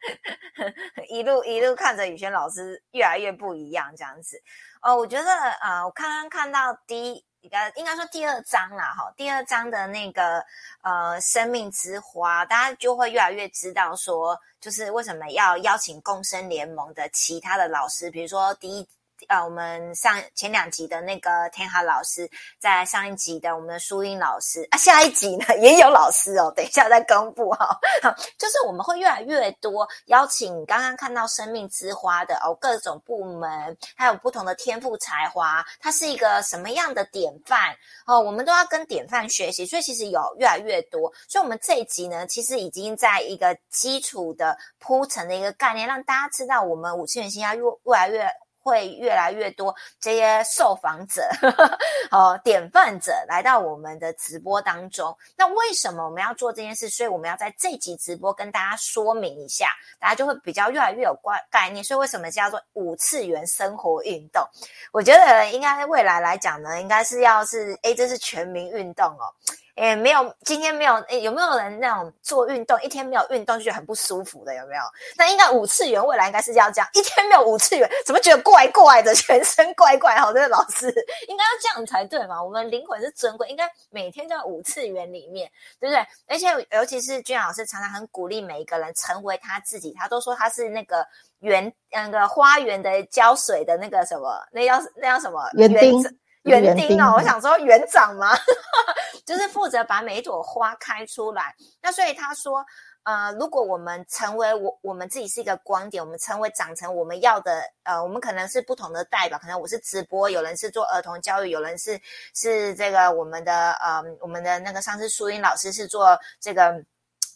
[1.08, 4.40] 一路一路看着宇轩老师越来越不一样这样子
[4.82, 7.24] 哦，我觉得啊，我刚刚看到第一。
[7.40, 10.44] 应该应该说第二章啦，哈，第二章的那个
[10.82, 18.86] 呃生命之花，大家就会越来越知道说，就是为什么要邀请共生联盟的其他的老师，比如说第一
[19.28, 27.78] 呃，我们上前两集的那个天豪老师，在上一集的我们的淑英老师啊，下一集呢 也有老师哦，等一下再公布哈。
[28.38, 37.74] 就是我们会越来越多邀请刚刚看到生命之花的哦，各种部门，还有不同的天赋才华，它是一个什么样的典范
[38.06, 41.12] 哦，我们都要跟典范学习，所以其实有越来越多。
[41.28, 48.28] 所以，我们这一集呢，其实已经在一个基础的铺陈的一个概念，让大家知道我们五次元星要越越来越。
[48.62, 51.22] 会越来越多这些受访者、
[52.10, 55.16] 哦典范者来到我们的直播当中。
[55.36, 56.88] 那为什么我们要做这件事？
[56.88, 61.82] 所以我们要在这集直播跟大家说明一下，大家就会比较越来越有概概念。
[61.82, 64.46] 所以为什么叫做五次元生活运动？
[64.92, 69.32] 我觉得应该未来来讲呢，应该是要是诶，这是全民运动哦。
[69.76, 74.54] 诶，没有，今天没有，诶，有没有人那种做运动一天没有运动就觉得很不舒服的？
[74.54, 74.82] 有没有？
[75.16, 80.16] 那应该五次元未来应该是要这样，一天没有五次元，怎么觉得怪怪的，全身怪怪？
[80.16, 80.86] 好，这个老师
[81.28, 82.42] 应该要这样才对嘛？
[82.42, 86.06] 我们灵魂是尊贵，应该每天都在五次元里面，对不对？
[86.26, 91.06] 而且尤其是君老师常常很鼓励每一个人成为他自己，他都说他是那个
[91.38, 96.02] 园那个花园的浇水的那个什么，那叫那叫什么园丁。
[96.44, 98.34] 园丁哦，我想说园长嘛，
[99.26, 101.54] 就是负责把每一朵花开出来。
[101.82, 102.64] 那所以他说，
[103.02, 112.00] 呃，如果我们成为我我们自己是一个光点，我们成为长成我们要的，呃，我们可能是不同的代表，可能我是直播，有人是做儿童教育，有人是
[112.34, 116.82] 是这个我们的呃我们的那个上次淑英老师是做这个。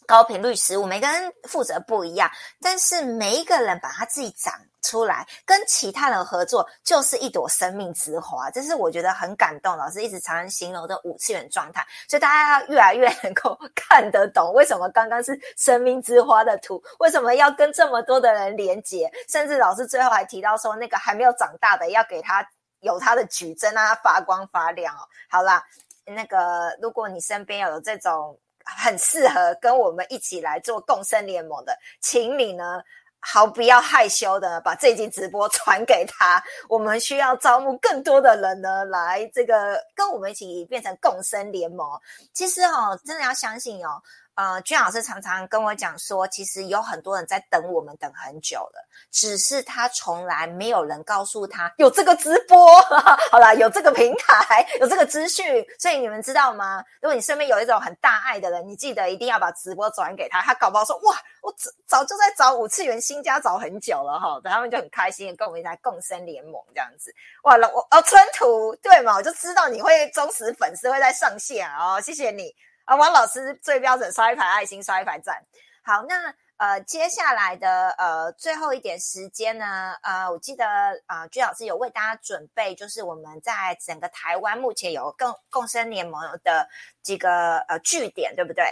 [0.07, 2.29] 高频率食物，每个人负责不一样，
[2.61, 8.49] 但是每一个人把他自己长出来，跟其他人合作，就是一朵生命之花。
[8.51, 11.85] 这是我觉得很感动，老师一直常常形容的五次元状态。
[12.07, 22.47] 所以大家要越来越能够看得懂，为什么刚刚是生命之花的图，为什么要跟这么多的人连接，甚至老师最后还提到说，那个还没有长大的要给他
[22.81, 25.01] 有他的矩阵，让他发光发亮哦。
[25.29, 25.63] 好啦，
[26.05, 28.37] 那个如果你身边有这种。
[28.65, 32.81] 很适合跟我们一起来做共生联盟的，请你呢，
[33.19, 36.43] 毫不要害羞的把这集直播传给他。
[36.67, 41.87] 我们需要招募更多的人呢，来这个跟我们一起变成共生联盟。
[42.33, 44.01] 其实哦，真的要相信哦。
[44.35, 52.67] 呃，君老师常常跟我讲说，其实有很多人在等我们，等很久了，只是他从来没有人告诉他有这个直播，
[53.31, 56.83] 好啦，有这个平台，有这个资讯，所以你们知道吗？
[57.01, 67.09] 如果你身边有一种很大爱的人，你记得一定要把直播转给他，他搞不好说哇，我早早就在找五次元新家找很久了哈，等他们就很开心，跟我们一起来共生联盟这样子。
[67.43, 72.53] 哇了，我哦，春图对嘛，我就知道你会忠实粉丝会在上线哦，谢谢你。
[72.85, 75.43] 啊，王老师最标准刷一排爱心，刷一排赞。
[75.83, 80.65] 好，那呃，接下来的呃最后一点时间呢，呃，我记得
[81.05, 86.67] 啊，居老师有为大家准备，就是我们在整个台湾目前有共共生联盟的
[87.03, 88.63] 几个呃据点，对不对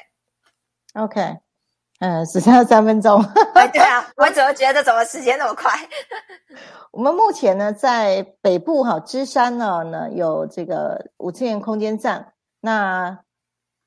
[0.94, 1.40] ？OK，
[2.00, 3.22] 嗯，只剩下三分钟。
[3.74, 5.72] 对啊，我怎么觉得怎么时间那么快？
[6.92, 13.23] 我们目前呢，在北部哈芝山呢呢有这个五次元空间站，那。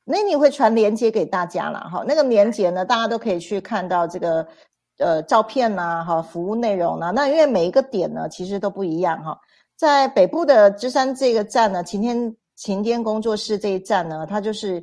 [0.08, 4.46] 那你会传连接给大家了哈，那个连接呢，大家都可以去看到这个
[4.98, 7.10] 呃照片呐，哈，服务内容呢。
[7.12, 9.36] 那因为每一个点呢，其实都不一样哈。
[9.74, 14.82] 在北部的芝山这个站呢，晴天晴天工作室这一站呢，它就是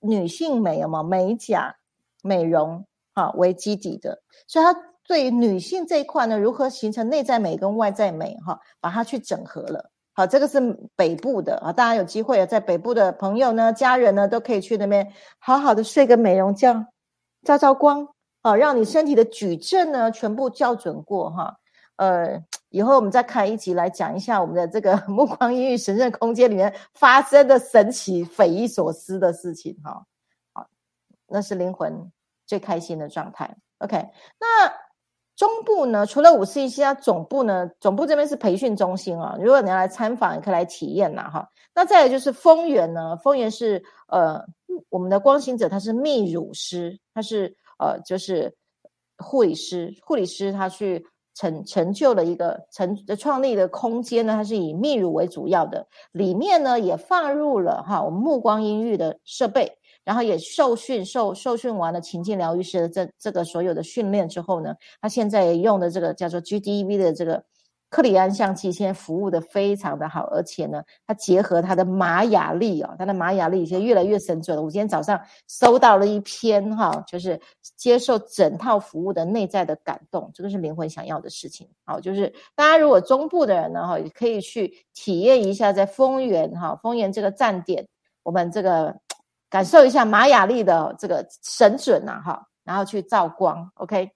[0.00, 1.76] 女性美嘛，美甲、
[2.22, 2.82] 美容
[3.14, 4.74] 哈为基底的，所以它
[5.06, 9.91] 对女性这一块呢，如何形成内在美跟外在美哈，把它去整合了。
[10.14, 10.60] 好，这个是
[10.94, 16.86] 北部的啊，大家有机会啊，在北部的朋友呢、家人呢，都可以去那边好好的睡个美容觉，
[17.44, 18.06] 照照光，
[18.42, 21.56] 好，让你身体的矩阵呢全部校准过哈。
[21.96, 30.04] 呃，以后我们再开一集来讲一下我们的这个 目光阴郁神圣空间里面发生的神奇、匪夷所思的事情哈。
[30.52, 30.66] 好，
[31.26, 32.12] 那是灵魂
[32.46, 33.56] 最开心的状态。
[33.78, 33.96] OK，
[34.38, 34.91] 那。
[35.34, 39.36] 中部呢，除了五四一七，它总部呢，总部这边是培训中心啊。
[39.40, 41.48] 如果你要来参访，也可以来体验呐，哈。
[41.74, 44.40] 那再来就是丰源呢，丰源是呃，
[44.90, 48.54] 我们的光行者，他是泌乳师，他是呃，就是
[49.16, 51.04] 护理师，护理师他去
[51.34, 59.78] 成成就了一个成创立的空间呢，它是以泌乳为主要的，里面呢也放入了哈，我们目光音域的设备。
[60.04, 67.44] 然后也受训受受训完了情境疗愈师的这这个所有的训练之后呢，他现在也用的这个叫做 GDV 的这个
[67.88, 74.62] 克里安象气现在服务的非常的好，而且呢，它结合它的玛雅历哦，它的玛雅历现在越来越神准了。
[74.62, 77.38] 我今天早上收到了一篇哈，就是
[77.76, 81.68] 接受整套服务的内在的感动，这个是灵魂想要的事情。
[81.84, 87.86] 好，就是大家如果中部的人呢哈，也可以去体验一下在丰原哈，丰原这个站点，
[88.22, 88.96] 我们这个
[89.52, 94.10] 感受一下玛雅历的这个神准呐哈，然后去照光，OK。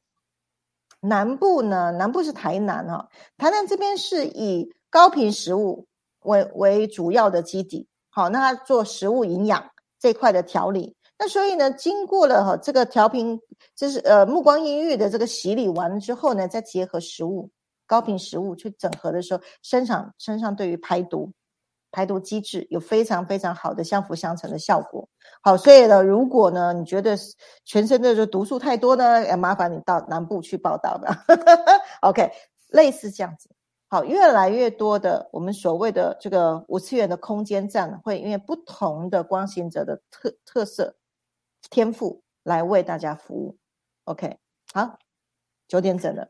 [1.00, 1.92] 南部呢？
[1.92, 3.06] 南部是台南哈，
[3.36, 5.86] 台南这边是以高频食物
[6.20, 9.62] 为为主要的基底，好，那它做食物营养
[10.00, 13.38] 这块的调理，那所以呢，经过了哈这个调频，
[13.76, 17.50] 就是呃目光阴郁的这个洗礼完之后呢，再结合食物
[17.86, 21.30] 高频食物去整合的时候，身上身上对于排毒。
[21.96, 25.08] 排毒机制有非常非常好的相辅相成的效果。
[25.40, 27.16] 好，所以呢，如果呢你觉得
[27.64, 31.08] 全身的这毒素太多呢，要麻烦你到南部去报道的。
[32.02, 32.30] OK，
[32.68, 33.48] 类似这样子。
[33.88, 40.94] 好，越来越多的我们所谓的这个五次元的空间站，会因为不同的光行者的特特色、
[41.70, 43.56] 天赋来为大家服务。
[44.04, 44.36] OK，
[44.74, 44.98] 好。
[45.68, 46.26] 九点整了，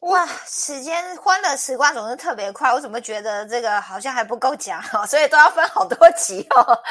[0.00, 0.26] 哇！
[0.46, 6.82] 时间欢乐时光总是特别快，我怎么觉得这个好像还不够讲，所以都要分好多集哦。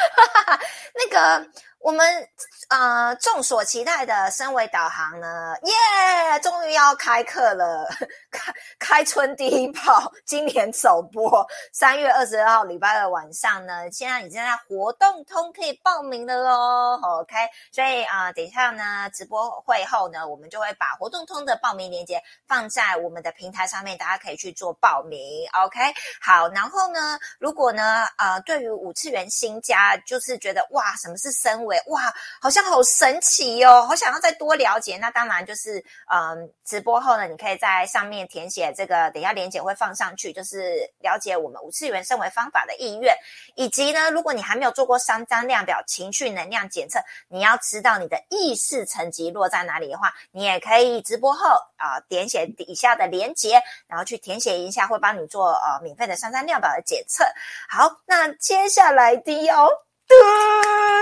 [0.96, 1.48] 那个。
[1.84, 2.30] 我们
[2.70, 7.88] 呃众所期待的升维导航呢，耶，终于要开课了，
[8.30, 17.36] 开开春第一炮，今年首播，三月二十二号礼拜二晚上呢，现在已经在活动通可以报名了喽，OK，
[17.72, 25.20] 所以啊，等一下呢，直播会后呢，我们就会把活动通的报名链接放在我们的平台上面，大家可以去做报名
[25.64, 25.80] ，OK，
[26.22, 31.71] 好，然后呢，如果呢，呃，对于五次元新家，就是觉得哇，什么是升维？
[31.88, 33.86] 哇，好像好神奇哦！
[33.88, 34.98] 好想要再多了解。
[34.98, 43.16] 那当然就是，嗯，直播后呢，你可以在上面填写这个，等下连结会放上去，就是了解我们五次元升维方法的意愿，
[43.56, 51.48] 以及呢，如果你还没有做过三张量表情绪能量检测，你要知道你的意识层级落在哪里的话，你也可以直播后
[51.78, 57.24] 啊，点写底下的连结，然后去填写一下，会帮你做呃免费的三张量表的检测。
[57.70, 59.70] 好，那接下来的哦。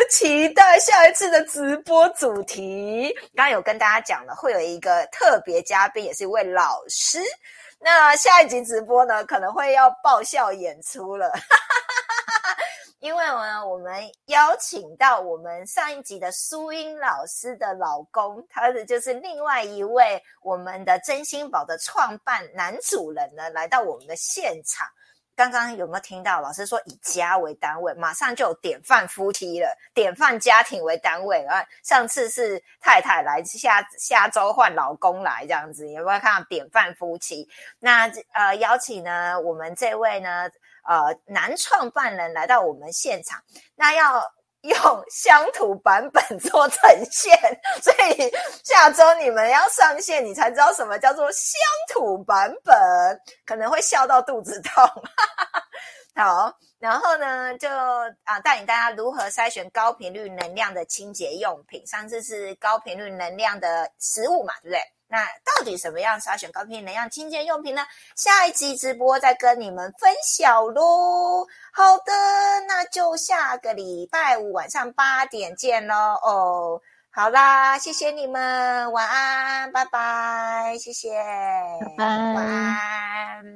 [0.09, 3.13] 期待下一次的直播主题。
[3.35, 7.19] 刚刚有跟大家讲了，会有一个特别嘉宾，也是一位老师。
[7.79, 11.31] 那下一集直播呢，可能会要爆笑演出了，
[12.99, 24.85] 因为呢，我们邀请到我们上一集的苏英老师的老公，他的就是另外一位我们的真心宝的创办男主人呢，来到我们的现场。
[25.39, 31.65] 刚刚有没有听到老师说以家为单位，马上就有典范夫妻了，典范家庭为单位啊？
[31.81, 37.47] 上次是太太来，下下周换老公来，这样子有没有看到典范夫妻？
[37.79, 40.49] 那呃，邀请呢我们这位呢
[40.85, 43.41] 呃男创办人来到我们现场，
[43.75, 44.21] 那要。
[44.61, 44.77] 用
[45.09, 46.79] 乡土版本做呈
[47.09, 47.33] 现，
[47.81, 48.29] 所以
[48.63, 51.61] 下周你们要上线，你才知道什么叫做乡
[51.93, 52.75] 土版本，
[53.45, 54.83] 可能会笑到肚子痛。
[56.15, 57.69] 好，然后呢，就
[58.25, 61.85] 啊带领大家如何筛选高频率能量的清洁用品。
[61.87, 64.81] 上次是高频率能量的食物嘛，对不对？
[65.11, 67.83] 那到底什么样筛选高频能量清洁用品呢？
[68.15, 71.47] 下一期直播再跟你们分享喽。
[71.73, 72.13] 好的，
[72.67, 75.95] 那就下个礼拜五晚上八点见喽。
[76.21, 76.79] 哦，
[77.09, 81.19] 好啦，谢谢你们，晚安，拜拜，谢谢，
[81.97, 83.43] 拜拜，晚安。